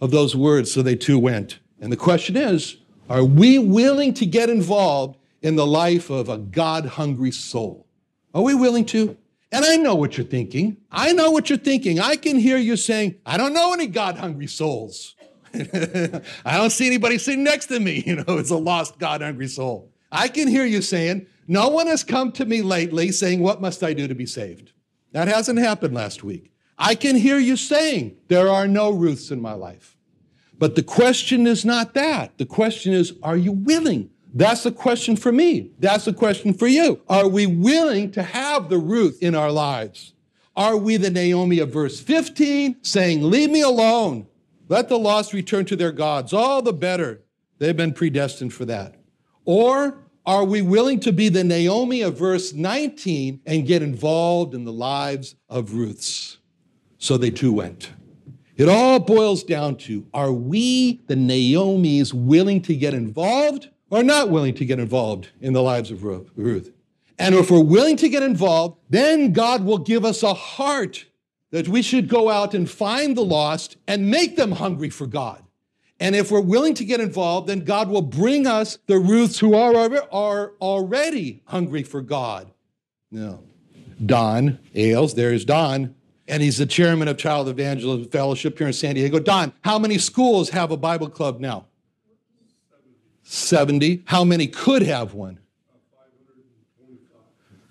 of 0.00 0.12
those 0.12 0.36
words. 0.36 0.70
So 0.70 0.82
they 0.82 0.94
two 0.94 1.18
went. 1.18 1.58
And 1.80 1.90
the 1.90 1.96
question 1.96 2.36
is, 2.36 2.76
are 3.08 3.24
we 3.24 3.58
willing 3.58 4.14
to 4.14 4.26
get 4.26 4.50
involved 4.50 5.18
in 5.42 5.56
the 5.56 5.66
life 5.66 6.10
of 6.10 6.28
a 6.28 6.38
God 6.38 6.86
hungry 6.86 7.30
soul? 7.30 7.86
Are 8.34 8.42
we 8.42 8.54
willing 8.54 8.84
to? 8.86 9.16
And 9.50 9.64
I 9.64 9.76
know 9.76 9.94
what 9.94 10.18
you're 10.18 10.26
thinking. 10.26 10.76
I 10.90 11.12
know 11.12 11.30
what 11.30 11.48
you're 11.48 11.58
thinking. 11.58 12.00
I 12.00 12.16
can 12.16 12.38
hear 12.38 12.58
you 12.58 12.76
saying, 12.76 13.16
I 13.24 13.38
don't 13.38 13.54
know 13.54 13.72
any 13.72 13.86
God 13.86 14.16
hungry 14.16 14.46
souls. 14.46 15.14
I 15.54 16.22
don't 16.44 16.70
see 16.70 16.86
anybody 16.86 17.16
sitting 17.16 17.44
next 17.44 17.66
to 17.66 17.80
me, 17.80 18.02
you 18.06 18.16
know, 18.16 18.38
it's 18.38 18.50
a 18.50 18.56
lost 18.56 18.98
God 18.98 19.22
hungry 19.22 19.48
soul. 19.48 19.90
I 20.12 20.28
can 20.28 20.48
hear 20.48 20.64
you 20.64 20.82
saying, 20.82 21.26
No 21.46 21.68
one 21.68 21.86
has 21.86 22.04
come 22.04 22.32
to 22.32 22.44
me 22.44 22.60
lately 22.62 23.10
saying, 23.12 23.40
What 23.40 23.60
must 23.60 23.82
I 23.82 23.94
do 23.94 24.06
to 24.06 24.14
be 24.14 24.26
saved? 24.26 24.72
That 25.12 25.28
hasn't 25.28 25.58
happened 25.58 25.94
last 25.94 26.22
week. 26.22 26.52
I 26.78 26.94
can 26.94 27.16
hear 27.16 27.38
you 27.38 27.56
saying, 27.56 28.16
There 28.28 28.48
are 28.48 28.68
no 28.68 28.90
Ruths 28.90 29.30
in 29.30 29.40
my 29.40 29.54
life. 29.54 29.97
But 30.58 30.74
the 30.74 30.82
question 30.82 31.46
is 31.46 31.64
not 31.64 31.94
that. 31.94 32.36
The 32.38 32.46
question 32.46 32.92
is, 32.92 33.14
Are 33.22 33.36
you 33.36 33.52
willing 33.52 34.10
that's 34.34 34.62
the 34.62 34.72
question 34.72 35.16
for 35.16 35.32
me. 35.32 35.72
That's 35.78 36.04
the 36.04 36.12
question 36.12 36.52
for 36.52 36.66
you. 36.66 37.00
Are 37.08 37.28
we 37.28 37.46
willing 37.46 38.10
to 38.12 38.22
have 38.22 38.68
the 38.68 38.78
Ruth 38.78 39.22
in 39.22 39.34
our 39.34 39.50
lives? 39.50 40.14
Are 40.56 40.76
we 40.76 40.96
the 40.96 41.10
Naomi 41.10 41.60
of 41.60 41.72
verse 41.72 42.00
15 42.00 42.76
saying, 42.82 43.22
Leave 43.22 43.50
me 43.50 43.62
alone? 43.62 44.26
Let 44.68 44.88
the 44.88 44.98
lost 44.98 45.32
return 45.32 45.64
to 45.66 45.76
their 45.76 45.92
gods. 45.92 46.32
All 46.32 46.60
the 46.60 46.72
better. 46.72 47.22
They've 47.58 47.76
been 47.76 47.94
predestined 47.94 48.52
for 48.52 48.64
that. 48.66 48.96
Or 49.44 49.98
are 50.26 50.44
we 50.44 50.60
willing 50.60 51.00
to 51.00 51.12
be 51.12 51.30
the 51.30 51.42
Naomi 51.42 52.02
of 52.02 52.18
verse 52.18 52.52
19 52.52 53.40
and 53.46 53.66
get 53.66 53.82
involved 53.82 54.54
in 54.54 54.64
the 54.64 54.72
lives 54.72 55.36
of 55.48 55.72
Ruths? 55.72 56.38
So 56.98 57.16
they 57.16 57.30
two 57.30 57.52
went. 57.52 57.90
It 58.58 58.68
all 58.68 58.98
boils 58.98 59.44
down 59.44 59.76
to 59.76 60.04
are 60.12 60.32
we, 60.32 61.00
the 61.06 61.14
Naomis, 61.14 62.12
willing 62.12 62.60
to 62.62 62.74
get 62.74 62.92
involved 62.92 63.70
or 63.88 64.02
not 64.02 64.30
willing 64.30 64.54
to 64.54 64.64
get 64.64 64.80
involved 64.80 65.28
in 65.40 65.52
the 65.52 65.62
lives 65.62 65.92
of 65.92 66.02
Ruth. 66.02 66.72
And 67.20 67.34
if 67.36 67.50
we're 67.50 67.60
willing 67.60 67.96
to 67.98 68.08
get 68.08 68.22
involved, 68.24 68.78
then 68.90 69.32
God 69.32 69.64
will 69.64 69.78
give 69.78 70.04
us 70.04 70.24
a 70.24 70.34
heart 70.34 71.06
that 71.52 71.68
we 71.68 71.82
should 71.82 72.08
go 72.08 72.28
out 72.28 72.52
and 72.52 72.68
find 72.68 73.16
the 73.16 73.24
lost 73.24 73.76
and 73.86 74.10
make 74.10 74.36
them 74.36 74.52
hungry 74.52 74.90
for 74.90 75.06
God. 75.06 75.42
And 76.00 76.14
if 76.14 76.30
we're 76.30 76.40
willing 76.40 76.74
to 76.74 76.84
get 76.84 77.00
involved, 77.00 77.48
then 77.48 77.60
God 77.60 77.88
will 77.88 78.02
bring 78.02 78.46
us 78.46 78.78
the 78.86 78.98
Ruths 78.98 79.38
who 79.38 79.54
are, 79.54 79.74
are 80.12 80.52
already 80.60 81.42
hungry 81.46 81.82
for 81.84 82.02
God. 82.02 82.50
Now, 83.10 83.40
Don 84.04 84.58
Ailes, 84.74 85.14
there's 85.14 85.44
Don, 85.44 85.94
and 86.28 86.42
he's 86.42 86.58
the 86.58 86.66
chairman 86.66 87.08
of 87.08 87.16
Child 87.16 87.48
Evangelism 87.48 88.10
Fellowship 88.10 88.58
here 88.58 88.66
in 88.66 88.72
San 88.72 88.94
Diego. 88.94 89.18
Don, 89.18 89.52
how 89.62 89.78
many 89.78 89.98
schools 89.98 90.50
have 90.50 90.70
a 90.70 90.76
Bible 90.76 91.08
club 91.08 91.40
now? 91.40 91.66
70. 93.22 94.02
How 94.06 94.24
many 94.24 94.46
could 94.46 94.82
have 94.82 95.14
one? 95.14 95.38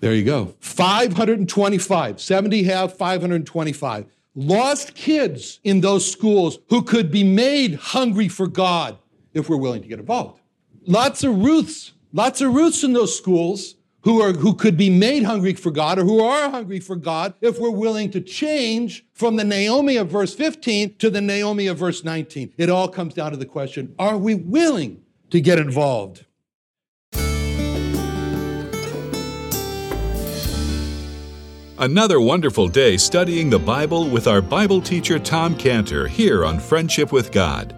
There 0.00 0.14
you 0.14 0.24
go. 0.24 0.54
525. 0.60 2.20
70 2.20 2.62
have 2.64 2.96
525. 2.96 4.06
Lost 4.34 4.94
kids 4.94 5.58
in 5.64 5.80
those 5.80 6.08
schools 6.10 6.58
who 6.68 6.82
could 6.82 7.10
be 7.10 7.24
made 7.24 7.74
hungry 7.74 8.28
for 8.28 8.46
God 8.46 8.98
if 9.34 9.48
we're 9.48 9.56
willing 9.56 9.82
to 9.82 9.88
get 9.88 9.98
involved. 9.98 10.40
Lots 10.86 11.24
of 11.24 11.36
Ruths, 11.36 11.92
lots 12.12 12.40
of 12.40 12.54
Ruths 12.54 12.84
in 12.84 12.92
those 12.92 13.16
schools 13.16 13.74
who 14.08 14.22
are 14.22 14.32
who 14.32 14.54
could 14.54 14.74
be 14.74 14.88
made 14.88 15.22
hungry 15.22 15.52
for 15.52 15.70
God 15.70 15.98
or 15.98 16.04
who 16.04 16.24
are 16.24 16.48
hungry 16.48 16.80
for 16.80 16.96
God 16.96 17.34
if 17.42 17.60
we're 17.60 17.68
willing 17.68 18.10
to 18.12 18.22
change 18.22 19.04
from 19.12 19.36
the 19.36 19.44
Naomi 19.44 19.98
of 19.98 20.08
verse 20.08 20.34
15 20.34 20.96
to 20.96 21.10
the 21.10 21.20
Naomi 21.20 21.66
of 21.66 21.76
verse 21.76 22.02
19. 22.02 22.54
It 22.56 22.70
all 22.70 22.88
comes 22.88 23.12
down 23.12 23.32
to 23.32 23.36
the 23.36 23.44
question, 23.44 23.94
are 23.98 24.16
we 24.16 24.34
willing 24.34 25.02
to 25.28 25.42
get 25.42 25.58
involved. 25.58 26.24
Another 31.78 32.18
wonderful 32.18 32.66
day 32.66 32.96
studying 32.96 33.50
the 33.50 33.58
Bible 33.58 34.08
with 34.08 34.26
our 34.26 34.40
Bible 34.40 34.80
teacher 34.80 35.18
Tom 35.18 35.54
Cantor 35.54 36.08
here 36.08 36.46
on 36.46 36.58
Friendship 36.58 37.12
with 37.12 37.30
God. 37.30 37.77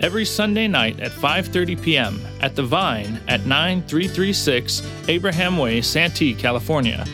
every 0.00 0.24
Sunday 0.24 0.68
night 0.68 1.00
at 1.00 1.12
5:30 1.12 1.82
p.m. 1.82 2.26
at 2.40 2.56
The 2.56 2.62
Vine 2.62 3.20
at 3.28 3.44
9336 3.46 4.82
Abraham 5.08 5.58
Way, 5.58 5.82
Santee, 5.82 6.34
California. 6.34 7.04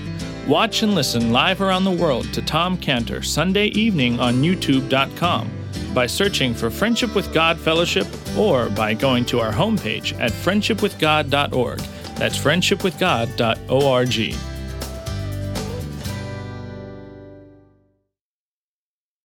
Watch 0.47 0.83
and 0.83 0.95
listen 0.95 1.33
live 1.33 1.63
around 1.63 1.85
the 1.85 1.91
world 1.91 2.31
to 2.35 2.43
Tom 2.43 2.77
Cantor 2.77 3.23
Sunday 3.23 3.69
evening 3.69 4.21
on 4.21 4.43
youtube.com 4.43 5.51
by 5.95 6.07
searching 6.07 6.53
for 6.53 6.69
Friendship 6.71 7.15
with 7.15 7.33
God 7.33 7.59
Fellowship 7.59 8.07
or 8.37 8.69
by 8.69 8.93
going 8.95 9.25
to 9.27 9.39
our 9.41 9.53
homepage 9.53 10.13
at 10.21 10.33
friendshipwithgod.org. 10.33 11.79
That's 12.17 12.37
friendshipwithgod.org. 12.37 14.54